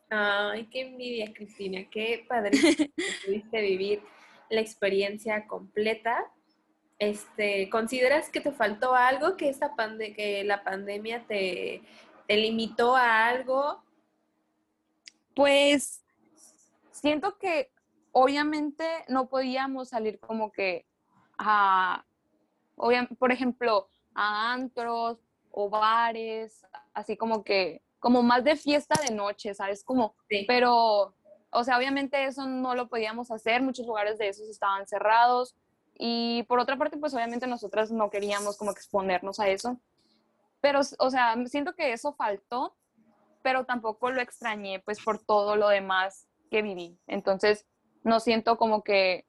Ay, 0.10 0.68
qué 0.72 0.82
envidia, 0.82 1.34
Cristina. 1.34 1.86
Qué 1.90 2.26
padre 2.28 2.52
que 2.78 2.92
pudiste 3.26 3.62
vivir 3.62 4.02
la 4.50 4.62
experiencia 4.62 5.48
completa. 5.48 6.32
Este, 7.00 7.70
¿Consideras 7.70 8.30
que 8.30 8.42
te 8.42 8.52
faltó 8.52 8.94
algo, 8.94 9.36
que, 9.36 9.50
esta 9.50 9.76
pande 9.76 10.14
que 10.14 10.44
la 10.44 10.64
pandemia 10.64 11.26
te, 11.28 11.82
¿Te 12.32 12.38
limitó 12.38 12.96
a 12.96 13.28
algo? 13.28 13.84
Pues 15.36 16.02
siento 16.92 17.38
que 17.38 17.74
obviamente 18.14 18.86
no 19.10 19.28
podíamos 19.28 19.90
salir 19.90 20.18
como 20.18 20.50
que 20.50 20.86
a, 21.38 22.06
por 23.20 23.34
ejemplo, 23.34 23.90
a 24.16 24.54
antros 24.54 25.20
o 25.52 25.70
bares, 25.70 26.66
así 26.94 27.18
como 27.18 27.44
que, 27.44 27.82
como 28.00 28.24
más 28.24 28.46
de 28.46 28.56
fiesta 28.56 28.96
de 29.06 29.14
noche, 29.14 29.54
¿sabes? 29.54 29.84
Como, 29.84 30.16
pero, 30.48 31.14
o 31.50 31.64
sea, 31.66 31.78
obviamente 31.78 32.24
eso 32.24 32.48
no 32.48 32.76
lo 32.76 32.88
podíamos 32.88 33.30
hacer, 33.30 33.62
muchos 33.62 33.86
lugares 33.86 34.18
de 34.18 34.30
esos 34.30 34.48
estaban 34.48 34.88
cerrados 34.88 35.54
y 35.96 36.44
por 36.44 36.60
otra 36.60 36.78
parte, 36.78 36.96
pues 36.96 37.14
obviamente 37.14 37.46
nosotras 37.46 37.92
no 37.92 38.10
queríamos 38.10 38.56
como 38.56 38.72
exponernos 38.72 39.42
a 39.42 39.50
eso. 39.50 39.82
Pero, 40.62 40.82
o 41.00 41.10
sea, 41.10 41.36
siento 41.48 41.74
que 41.74 41.92
eso 41.92 42.14
faltó, 42.14 42.76
pero 43.42 43.66
tampoco 43.66 44.12
lo 44.12 44.22
extrañé, 44.22 44.80
pues 44.80 45.04
por 45.04 45.20
todo 45.20 45.56
lo 45.56 45.70
demás 45.70 46.28
que 46.50 46.62
viví. 46.62 46.98
Entonces, 47.08 47.66
no 48.04 48.20
siento 48.20 48.58
como 48.58 48.84
que, 48.84 49.26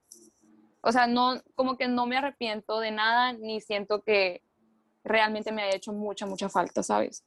o 0.83 0.93
sea, 0.93 1.07
no, 1.07 1.41
como 1.55 1.77
que 1.77 1.89
no 1.89 2.07
me 2.07 2.19
arrepiento 2.19 2.81
de 2.81 2.91
nada, 2.91 3.33
ni 3.33 3.61
siento 3.61 4.03
que 4.03 4.43
realmente 5.05 5.53
me 5.53 5.63
haya 5.63 5.77
hecho 5.77 5.93
mucha, 5.93 6.27
mucha 6.27 6.49
falta, 6.49 6.83
¿sabes? 6.83 7.25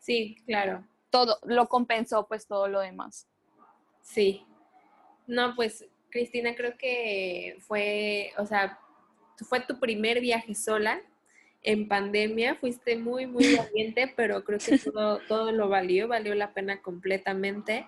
Sí, 0.00 0.36
claro. 0.46 0.84
Todo, 1.10 1.38
lo 1.42 1.68
compensó 1.68 2.26
pues 2.26 2.46
todo 2.46 2.68
lo 2.68 2.80
demás. 2.80 3.28
Sí. 4.00 4.46
No, 5.26 5.54
pues 5.54 5.86
Cristina, 6.10 6.54
creo 6.56 6.76
que 6.76 7.58
fue, 7.60 8.32
o 8.38 8.46
sea, 8.46 8.78
fue 9.48 9.60
tu 9.60 9.78
primer 9.78 10.20
viaje 10.20 10.54
sola 10.54 11.00
en 11.62 11.88
pandemia, 11.88 12.56
fuiste 12.56 12.96
muy, 12.96 13.26
muy 13.26 13.56
valiente, 13.56 14.12
pero 14.16 14.44
creo 14.44 14.58
que 14.58 14.78
todo, 14.92 15.20
todo 15.28 15.52
lo 15.52 15.68
valió, 15.68 16.08
valió 16.08 16.34
la 16.34 16.54
pena 16.54 16.82
completamente. 16.82 17.86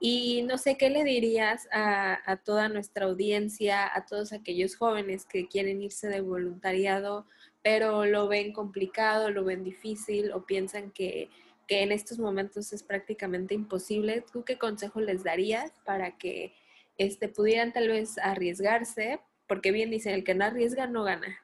Y 0.00 0.42
no 0.42 0.58
sé, 0.58 0.76
¿qué 0.76 0.90
le 0.90 1.02
dirías 1.02 1.68
a, 1.72 2.40
toda 2.44 2.68
nuestra 2.68 3.06
audiencia, 3.06 3.90
a 3.92 4.06
todos 4.06 4.32
aquellos 4.32 4.76
jóvenes 4.76 5.26
que 5.26 5.48
quieren 5.48 5.82
irse 5.82 6.08
de 6.08 6.20
voluntariado, 6.20 7.26
pero 7.62 8.06
lo 8.06 8.28
ven 8.28 8.52
complicado, 8.52 9.30
lo 9.30 9.44
ven 9.44 9.64
difícil 9.64 10.30
o 10.30 10.46
piensan 10.46 10.92
que, 10.92 11.30
que 11.66 11.82
en 11.82 11.90
estos 11.90 12.20
momentos 12.20 12.72
es 12.72 12.84
prácticamente 12.84 13.54
imposible? 13.54 14.24
¿Tú 14.32 14.44
qué 14.44 14.56
consejo 14.56 15.00
les 15.00 15.24
darías 15.24 15.72
para 15.84 16.16
que 16.16 16.54
este, 16.96 17.28
pudieran 17.28 17.72
tal 17.72 17.88
vez 17.88 18.18
arriesgarse? 18.18 19.18
Porque 19.48 19.72
bien 19.72 19.90
dicen, 19.90 20.14
el 20.14 20.22
que 20.22 20.34
no 20.34 20.44
arriesga 20.44 20.86
no 20.86 21.02
gana. 21.02 21.40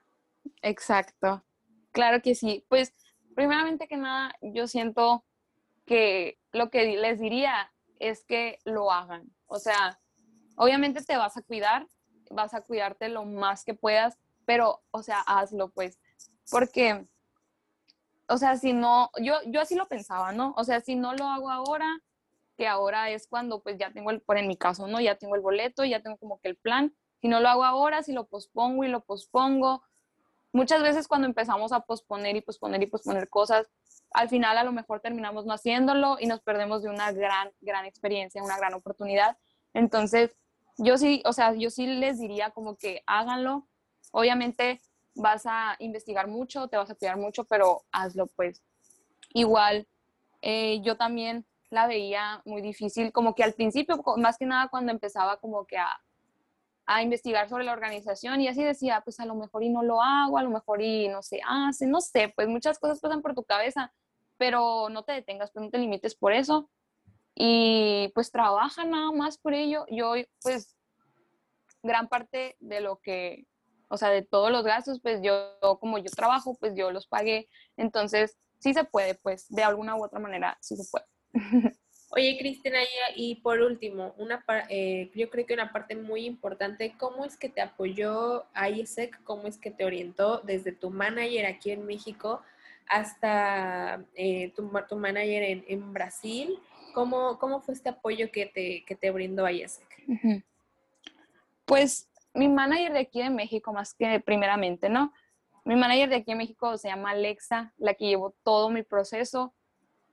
Exacto. 0.63 1.43
Claro 1.95 2.21
que 2.21 2.35
sí. 2.35 2.67
Pues, 2.69 2.93
primeramente 3.35 3.89
que 3.89 3.97
nada, 3.97 4.35
yo 4.43 4.67
siento 4.67 5.25
que 5.87 6.39
lo 6.53 6.69
que 6.69 6.97
les 6.97 7.21
diría 7.21 7.73
es 8.01 8.25
que 8.25 8.59
lo 8.65 8.93
hagan. 8.93 9.33
O 9.47 9.59
sea, 9.59 9.99
obviamente 10.57 11.03
te 11.03 11.17
vas 11.17 11.37
a 11.37 11.43
cuidar, 11.43 11.87
vas 12.31 12.53
a 12.53 12.63
cuidarte 12.63 13.09
lo 13.09 13.25
más 13.25 13.65
que 13.65 13.75
puedas, 13.75 14.19
pero, 14.45 14.83
o 14.91 15.03
sea, 15.03 15.21
hazlo 15.21 15.71
pues. 15.71 16.01
Porque 16.51 17.07
o 18.29 18.39
sea, 18.39 18.57
si 18.57 18.73
no, 18.73 19.11
yo, 19.21 19.35
yo 19.47 19.61
así 19.61 19.75
lo 19.75 19.87
pensaba, 19.87 20.33
¿no? 20.33 20.55
O 20.57 20.65
sea, 20.65 20.81
si 20.81 20.97
no 20.97 21.15
lo 21.15 21.27
hago 21.27 21.51
ahora, 21.51 22.01
que 22.57 22.67
ahora 22.67 23.11
es 23.11 23.27
cuando 23.27 23.63
pues 23.63 23.77
ya 23.79 23.93
tengo 23.93 24.11
el, 24.11 24.21
por 24.21 24.39
en 24.39 24.49
mi 24.49 24.57
caso, 24.57 24.87
¿no? 24.87 25.01
Ya 25.01 25.17
tengo 25.17 25.35
el 25.35 25.43
boleto, 25.43 25.85
ya 25.85 26.01
tengo 26.03 26.17
como 26.17 26.41
que 26.41 26.49
el 26.49 26.57
plan. 26.57 26.95
Si 27.21 27.29
no 27.29 27.41
lo 27.41 27.49
hago 27.49 27.65
ahora, 27.65 28.03
si 28.03 28.13
lo 28.13 28.27
pospongo 28.27 28.85
y 28.85 28.89
lo 28.89 29.01
pospongo, 29.05 29.83
muchas 30.55 30.83
veces 30.83 31.09
cuando 31.09 31.27
empezamos 31.27 31.73
a 31.73 31.81
posponer 31.81 32.37
y 32.37 32.41
posponer 32.41 32.83
y 32.83 32.87
posponer 32.87 33.29
cosas, 33.29 33.67
al 34.13 34.29
final 34.29 34.57
a 34.57 34.65
lo 34.65 34.73
mejor 34.73 35.01
terminamos 35.01 35.45
no 35.45 35.53
haciéndolo 35.53 36.17
y 36.21 36.27
nos 36.27 36.41
perdemos 36.41 36.83
de 36.83 36.89
una 36.89 37.13
gran, 37.13 37.51
gran 37.61 37.85
experiencia, 37.85 38.43
una 38.43 38.57
gran 38.57 38.73
oportunidad. 38.73 39.37
Entonces, 39.75 40.37
yo 40.79 40.97
sí, 40.97 41.23
o 41.27 41.33
sea, 41.33 41.53
yo 41.55 41.71
sí 41.71 41.87
les 41.87 42.21
diría 42.21 42.51
como 42.51 42.77
que 42.77 43.03
háganlo. 43.07 43.67
Obviamente 44.13 44.81
vas 45.17 45.43
a 45.47 45.75
investigar 45.81 46.29
mucho, 46.29 46.69
te 46.69 46.77
vas 46.77 46.91
a 46.91 46.95
cuidar 46.95 47.17
mucho, 47.19 47.45
pero 47.45 47.83
hazlo 47.91 48.29
pues. 48.29 48.63
Igual, 49.31 49.89
eh, 50.41 50.81
yo 50.83 50.97
también 50.97 51.45
la 51.71 51.89
veía 51.89 52.43
muy 52.45 52.63
difícil, 52.63 53.11
como 53.11 53.35
que 53.35 53.43
al 53.43 53.55
principio, 53.55 54.01
más 54.19 54.39
que 54.39 54.47
nada 54.47 54.69
cuando 54.69 54.93
empezaba 54.93 55.41
como 55.41 55.67
que 55.67 55.79
a, 55.79 55.89
a 56.87 57.03
investigar 57.03 57.49
sobre 57.49 57.65
la 57.65 57.73
organización 57.73 58.41
y 58.41 58.49
así 58.49 58.63
decía, 58.63 59.01
pues 59.05 59.21
a 59.21 59.27
lo 59.27 59.35
mejor 59.35 59.63
y 59.63 59.71
no 59.71 59.83
lo 59.83 60.03
hago, 60.03 60.39
a 60.39 60.43
lo 60.43 60.51
mejor 60.51 60.83
y 60.83 61.09
no 61.09 61.23
se 61.23 61.41
hace, 61.47 61.87
no 61.87 62.01
sé, 62.01 62.33
pues 62.35 62.49
muchas 62.49 62.79
cosas 62.79 63.01
pasan 63.01 63.23
por 63.23 63.35
tu 63.35 63.45
cabeza, 63.45 63.93
pero 64.37 64.89
no 64.91 65.05
te 65.05 65.13
detengas, 65.13 65.51
pues 65.51 65.65
no 65.65 65.71
te 65.71 65.79
limites 65.79 66.15
por 66.15 66.33
eso 66.33 66.71
y 67.35 68.11
pues 68.15 68.31
trabaja 68.31 68.85
nada 68.85 69.11
más 69.13 69.39
por 69.39 69.55
ello. 69.55 69.87
Yo 69.91 70.15
pues 70.43 70.77
gran 71.83 72.09
parte 72.09 72.57
de 72.61 72.81
lo 72.81 72.99
que, 73.01 73.47
o 73.89 73.97
sea, 73.97 74.11
de 74.11 74.23
todos 74.23 74.51
los 74.51 74.65
gastos, 74.65 75.01
pues 75.01 75.21
yo 75.23 75.57
como 75.81 75.99
yo 75.99 76.11
trabajo, 76.15 76.57
pues 76.59 76.75
yo 76.77 76.91
los 76.91 77.07
pagué, 77.07 77.49
entonces 77.77 78.39
sí 78.59 78.75
se 78.75 78.85
puede, 78.85 79.15
pues 79.15 79.47
de 79.49 79.63
alguna 79.63 79.97
u 79.97 80.05
otra 80.05 80.21
manera 80.21 80.57
sí 80.61 80.77
se 80.77 80.85
puede. 80.91 81.07
Oye, 82.17 82.39
Cristina, 82.39 82.79
y 83.17 83.37
por 83.37 83.61
último, 83.61 84.15
una 84.19 84.45
eh, 84.69 85.11
yo 85.17 85.29
creo 85.31 85.47
que 85.47 85.55
una 85.55 85.73
parte 85.73 85.97
muy 85.97 86.27
importante, 86.27 86.95
¿cómo 86.97 87.25
es 87.25 87.37
que 87.37 87.49
te 87.49 87.61
apoyó 87.61 88.45
ISEC? 88.55 89.21
¿Cómo 89.25 89.49
es 89.49 89.59
que 89.59 89.73
te 89.73 89.85
orientó 89.85 90.39
desde 90.45 90.71
tu 90.71 90.91
manager 90.91 91.47
aquí 91.47 91.73
en 91.73 91.85
México 91.85 92.41
hasta 92.87 94.05
eh, 94.15 94.53
tu, 94.55 94.71
tu, 94.89 94.97
manager 94.97 95.65
en, 95.67 95.93
Brasil? 95.93 96.57
¿Cómo, 96.93 97.37
¿Cómo, 97.41 97.61
fue 97.61 97.75
este 97.75 97.89
apoyo 97.89 98.31
que 98.31 98.47
te, 98.47 98.85
que 98.85 98.95
te 98.95 99.11
brindó 99.11 99.49
ISEC? 99.49 99.85
Pues 101.65 102.09
mi 102.33 102.49
manager 102.49 102.93
de 102.93 103.01
aquí 103.01 103.23
de 103.25 103.31
México, 103.31 103.73
más 103.73 103.93
que 103.93 104.21
primeramente, 104.21 104.89
¿no? 104.89 105.13
Mi 105.65 105.75
manager 105.75 106.11
de 106.11 106.17
aquí 106.17 106.31
en 106.31 106.39
México 106.39 106.79
se 106.79 106.87
llama 106.87 107.11
Alexa, 107.11 107.73
la 107.77 107.95
que 107.95 108.07
llevó 108.07 108.37
todo 108.45 108.71
mi 108.71 108.85
proceso 108.85 109.53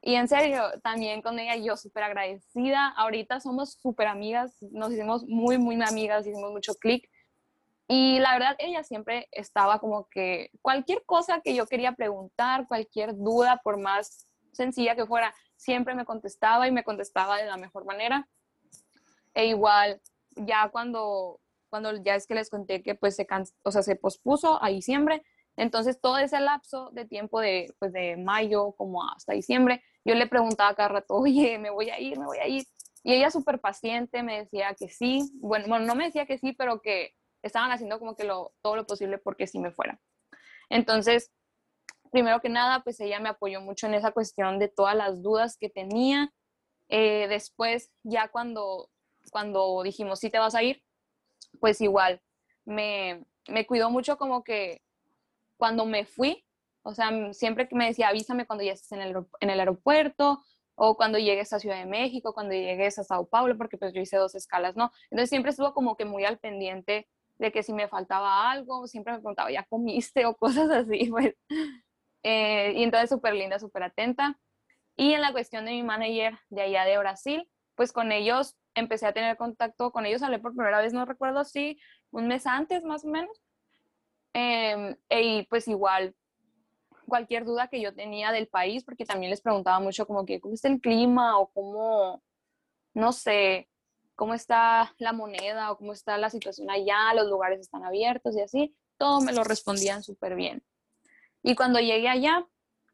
y 0.02 0.16
en 0.16 0.28
serio, 0.28 0.64
también 0.82 1.22
con 1.22 1.38
ella 1.38 1.56
yo 1.56 1.78
súper 1.78 2.04
agradecida. 2.04 2.90
Ahorita 2.90 3.40
somos 3.40 3.74
súper 3.74 4.08
amigas, 4.08 4.58
nos 4.72 4.92
hicimos 4.92 5.26
muy, 5.28 5.60
muy 5.60 5.80
amigas, 5.82 6.26
hicimos 6.26 6.52
mucho 6.52 6.74
clic. 6.74 7.08
Y 7.88 8.20
la 8.20 8.34
verdad, 8.34 8.56
ella 8.58 8.84
siempre 8.84 9.28
estaba 9.32 9.80
como 9.80 10.08
que 10.10 10.50
cualquier 10.62 11.04
cosa 11.06 11.42
que 11.42 11.54
yo 11.54 11.68
quería 11.68 11.92
preguntar, 11.92 12.68
cualquier 12.68 13.16
duda, 13.16 13.62
por 13.64 13.78
más 13.78 14.28
sencilla 14.54 14.96
que 14.96 15.06
fuera, 15.06 15.36
siempre 15.56 15.94
me 15.94 16.06
contestaba 16.06 16.68
y 16.68 16.72
me 16.72 16.84
contestaba 16.84 17.38
de 17.38 17.46
la 17.46 17.58
mejor 17.58 17.86
manera. 17.86 18.28
E 19.36 19.46
igual, 19.46 20.02
ya 20.36 20.70
cuando, 20.70 21.40
cuando 21.70 21.96
ya 22.02 22.16
es 22.16 22.26
que 22.26 22.36
les 22.36 22.50
conté 22.50 22.82
que 22.82 22.96
pues 22.96 23.16
se, 23.16 23.28
o 23.64 23.72
sea, 23.72 23.84
se 23.84 23.96
pospuso 23.96 24.64
a 24.64 24.70
diciembre, 24.70 25.24
entonces, 25.58 26.00
todo 26.00 26.18
ese 26.18 26.40
lapso 26.40 26.90
de 26.92 27.06
tiempo 27.06 27.40
de, 27.40 27.74
pues, 27.80 27.92
de 27.94 28.18
mayo 28.18 28.72
como 28.74 29.04
hasta 29.10 29.34
diciembre, 29.34 29.84
yo 30.04 30.16
le 30.16 30.28
preguntaba 30.28 30.76
cada 30.76 30.90
rato, 30.90 31.16
oye, 31.16 31.58
me 31.58 31.70
voy 31.70 31.90
a 31.90 32.00
ir, 32.00 32.18
me 32.18 32.26
voy 32.26 32.40
a 32.40 32.48
ir. 32.48 32.66
Y 33.04 33.14
ella 33.14 33.32
súper 33.32 33.60
paciente 33.60 34.24
me 34.24 34.40
decía 34.40 34.76
que 34.78 34.90
sí. 34.90 35.32
Bueno, 35.36 35.66
bueno, 35.68 35.86
no 35.86 35.96
me 35.96 36.06
decía 36.06 36.26
que 36.26 36.38
sí, 36.38 36.54
pero 36.54 36.82
que 36.82 37.16
estaban 37.42 37.72
haciendo 37.72 38.00
como 38.00 38.16
que 38.16 38.26
todo 38.26 38.76
lo 38.76 38.86
posible 38.86 39.18
porque 39.18 39.48
sí 39.48 39.60
me 39.60 39.72
fuera. 39.72 40.00
Entonces, 40.70 41.32
primero 42.12 42.40
que 42.42 42.50
nada, 42.50 42.84
pues 42.84 43.00
ella 43.00 43.20
me 43.20 43.30
apoyó 43.30 43.62
mucho 43.62 43.88
en 43.88 43.96
esa 43.96 44.12
cuestión 44.12 44.60
de 44.60 44.68
todas 44.68 44.96
las 44.96 45.22
dudas 45.24 45.58
que 45.58 45.70
tenía. 45.70 46.32
Eh, 46.90 47.28
después, 47.30 47.92
ya 48.04 48.28
cuando, 48.28 48.90
cuando 49.32 49.82
dijimos, 49.84 50.20
sí 50.20 50.30
te 50.30 50.40
vas 50.40 50.56
a 50.56 50.64
ir, 50.64 50.84
pues 51.60 51.82
igual 51.82 52.22
me, 52.66 53.26
me 53.48 53.66
cuidó 53.66 53.90
mucho 53.90 54.18
como 54.18 54.44
que 54.44 54.82
cuando 55.58 55.86
me 55.86 56.06
fui, 56.06 56.46
o 56.84 56.94
sea, 56.94 57.12
siempre 57.34 57.68
que 57.68 57.76
me 57.76 57.86
decía, 57.86 58.10
avísame 58.10 58.46
cuando 58.46 58.64
ya 58.64 58.74
estés 58.74 58.92
en 58.94 59.02
el, 59.02 59.16
en 59.40 59.50
el 59.50 59.60
aeropuerto 59.60 60.44
o 60.76 60.96
cuando 60.96 61.20
llegues 61.20 61.54
a 61.54 61.60
Ciudad 61.60 61.78
de 61.78 61.86
México, 61.86 62.34
cuando 62.34 62.54
llegues 62.54 62.98
a 62.98 63.04
Sao 63.04 63.28
Paulo, 63.28 63.58
porque 63.58 63.78
pues 63.78 63.94
yo 63.94 64.02
hice 64.02 64.18
dos 64.18 64.36
escalas, 64.36 64.76
¿no? 64.76 64.92
Entonces 65.12 65.30
siempre 65.30 65.52
estuvo 65.52 65.74
como 65.74 65.96
que 65.96 66.06
muy 66.06 66.26
al 66.26 66.40
pendiente 66.40 67.08
de 67.38 67.52
que 67.52 67.64
si 67.64 67.74
me 67.74 67.88
faltaba 67.88 68.52
algo, 68.52 68.88
siempre 68.88 69.14
me 69.14 69.20
preguntaba, 69.20 69.52
¿ya 69.52 69.64
comiste? 69.66 70.26
o 70.26 70.36
cosas 70.36 70.70
así, 70.72 71.10
pues. 71.12 71.36
Eh, 72.24 72.74
y 72.76 72.84
entonces 72.84 73.10
súper 73.10 73.34
linda, 73.34 73.60
súper 73.60 73.84
atenta. 73.84 74.40
Y 74.96 75.14
en 75.14 75.22
la 75.22 75.32
cuestión 75.32 75.66
de 75.66 75.72
mi 75.72 75.84
manager 75.84 76.38
de 76.50 76.62
allá 76.62 76.86
de 76.86 76.98
Brasil, 76.98 77.50
pues 77.76 77.92
con 77.92 78.12
ellos 78.12 78.58
empecé 78.76 79.08
a 79.08 79.14
tener 79.14 79.38
contacto, 79.38 79.92
con 79.92 80.06
ellos 80.06 80.22
hablé 80.22 80.40
por 80.40 80.56
primera 80.56 80.80
vez, 80.82 80.94
no 80.94 81.06
recuerdo 81.06 81.44
si 81.44 81.80
un 82.12 82.28
mes 82.28 82.46
antes 82.46 82.84
más 82.84 83.06
o 83.06 83.08
menos, 83.08 83.42
eh, 84.34 84.96
y 85.10 85.44
pues 85.44 85.68
igual 85.68 86.16
cualquier 87.12 87.44
duda 87.44 87.68
que 87.68 87.82
yo 87.82 87.94
tenía 87.94 88.32
del 88.32 88.48
país, 88.48 88.86
porque 88.86 89.06
también 89.06 89.32
les 89.32 89.42
preguntaba 89.42 89.82
mucho 89.82 90.08
como 90.08 90.26
que 90.26 90.40
cómo 90.40 90.54
está 90.54 90.70
el 90.70 90.80
clima 90.80 91.38
o 91.38 91.52
cómo, 91.52 92.24
no 92.94 93.12
sé, 93.12 93.68
cómo 94.16 94.34
está 94.34 94.96
la 94.98 95.12
moneda 95.12 95.72
o 95.72 95.78
cómo 95.78 95.92
está 95.92 96.18
la 96.18 96.30
situación 96.30 96.72
allá, 96.72 97.14
los 97.14 97.28
lugares 97.28 97.60
están 97.60 97.84
abiertos 97.84 98.38
y 98.38 98.42
así, 98.42 98.76
todo 98.98 99.20
me 99.20 99.34
lo 99.34 99.44
respondían 99.44 100.04
súper 100.04 100.36
bien. 100.36 100.64
Y 101.44 101.56
cuando 101.56 101.82
llegué 101.82 102.08
allá, 102.08 102.48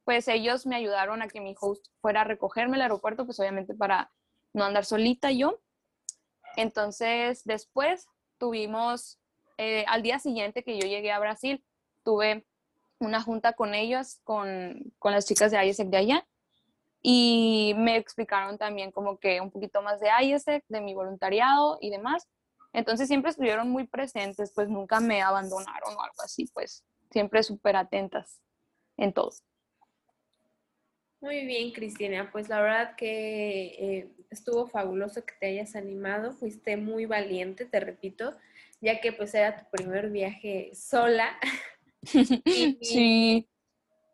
pues 0.03 0.27
ellos 0.29 0.65
me 0.65 0.75
ayudaron 0.75 1.21
a 1.21 1.27
que 1.27 1.39
mi 1.39 1.53
host 1.59 1.85
fuera 2.01 2.21
a 2.21 2.23
recogerme 2.23 2.77
al 2.77 2.81
aeropuerto, 2.81 3.23
pues 3.23 3.39
obviamente 3.39 3.75
para 3.75 4.11
no 4.51 4.63
andar 4.63 4.83
solita 4.83 5.31
yo. 5.31 5.59
Entonces, 6.55 7.43
después 7.45 8.07
tuvimos 8.39 9.19
eh, 9.59 9.85
al 9.87 10.01
día 10.01 10.17
siguiente 10.17 10.63
que 10.63 10.79
yo 10.79 10.87
llegué 10.87 11.11
a 11.11 11.19
Brasil, 11.19 11.63
tuve 12.03 12.47
una 12.99 13.21
junta 13.21 13.53
con 13.53 13.73
ellos, 13.73 14.19
con, 14.23 14.93
con 14.99 15.11
las 15.11 15.25
chicas 15.25 15.51
de 15.51 15.63
IESEC 15.63 15.89
de 15.89 15.97
allá, 15.97 16.27
y 17.01 17.73
me 17.77 17.95
explicaron 17.97 18.57
también 18.57 18.91
como 18.91 19.17
que 19.17 19.39
un 19.39 19.51
poquito 19.51 19.81
más 19.81 19.99
de 19.99 20.09
IESEC, 20.09 20.63
de 20.67 20.81
mi 20.81 20.93
voluntariado 20.93 21.77
y 21.79 21.89
demás. 21.89 22.27
Entonces 22.73 23.07
siempre 23.07 23.31
estuvieron 23.31 23.69
muy 23.69 23.87
presentes, 23.87 24.51
pues 24.53 24.67
nunca 24.69 24.99
me 24.99 25.21
abandonaron 25.21 25.95
o 25.95 26.01
algo 26.01 26.21
así, 26.23 26.49
pues 26.53 26.83
siempre 27.11 27.43
súper 27.43 27.75
atentas 27.75 28.41
en 28.97 29.13
todo. 29.13 29.31
Muy 31.19 31.45
bien, 31.45 31.71
Cristina. 31.71 32.29
Pues 32.31 32.49
la 32.49 32.61
verdad 32.61 32.95
que 32.95 33.65
eh, 33.79 34.11
estuvo 34.29 34.67
fabuloso 34.67 35.25
que 35.25 35.33
te 35.39 35.47
hayas 35.47 35.75
animado. 35.75 36.33
Fuiste 36.33 36.77
muy 36.77 37.05
valiente, 37.05 37.65
te 37.65 37.79
repito 37.79 38.37
ya 38.81 39.01
que 39.01 39.11
pues 39.11 39.33
era 39.33 39.57
tu 39.57 39.69
primer 39.71 40.09
viaje 40.09 40.71
sola. 40.75 41.37
y, 42.01 42.77
sí. 42.81 43.49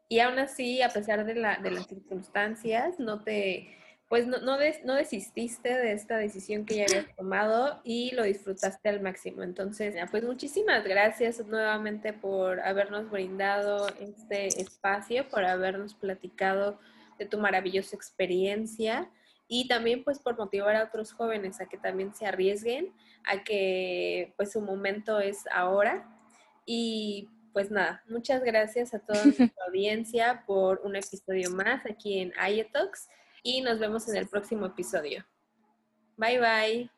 Y 0.09 0.19
aún 0.19 0.37
así, 0.39 0.81
a 0.81 0.89
pesar 0.89 1.25
de, 1.25 1.35
la, 1.35 1.57
de 1.57 1.71
las 1.71 1.87
circunstancias, 1.87 2.99
no 2.99 3.23
te, 3.23 3.75
pues 4.13 4.27
no, 4.27 4.37
no, 4.39 4.57
no, 4.85 4.93
desististe 4.93 5.69
de 5.69 5.93
esta 5.93 6.17
decisión 6.17 6.65
que 6.65 6.75
ya 6.75 6.85
habías 6.85 7.15
tomado 7.15 7.81
y 7.83 8.13
lo 8.13 8.21
disfrutaste 8.21 8.89
al 8.89 9.01
máximo. 9.01 9.41
Entonces, 9.41 9.95
pues 10.11 10.23
muchísimas 10.23 10.83
gracias 10.83 11.43
nuevamente 11.47 12.13
por 12.13 12.59
habernos 12.59 13.09
brindado 13.09 13.87
este 13.99 14.61
espacio, 14.61 15.27
por 15.29 15.45
habernos 15.45 15.95
platicado 15.95 16.79
de 17.17 17.25
tu 17.25 17.39
maravillosa 17.39 17.95
experiencia 17.95 19.09
y 19.47 19.67
también 19.67 20.03
pues 20.03 20.19
por 20.19 20.37
motivar 20.37 20.75
a 20.75 20.83
otros 20.83 21.11
jóvenes 21.11 21.59
a 21.59 21.65
que 21.65 21.79
también 21.79 22.13
se 22.13 22.27
arriesguen, 22.27 22.93
a 23.25 23.43
que 23.43 24.35
pues 24.37 24.51
su 24.51 24.61
momento 24.61 25.19
es 25.19 25.43
ahora. 25.51 26.07
Y 26.67 27.29
pues 27.53 27.71
nada, 27.71 28.03
muchas 28.09 28.43
gracias 28.43 28.93
a 28.93 28.99
toda 28.99 29.23
nuestra 29.23 29.51
audiencia 29.67 30.43
por 30.45 30.81
un 30.83 30.95
episodio 30.95 31.51
más 31.51 31.85
aquí 31.85 32.19
en 32.19 32.33
IETOX 32.35 33.07
y 33.43 33.61
nos 33.61 33.79
vemos 33.79 34.09
en 34.09 34.17
el 34.17 34.27
próximo 34.27 34.65
episodio. 34.65 35.23
Bye 36.17 36.39
bye. 36.39 36.92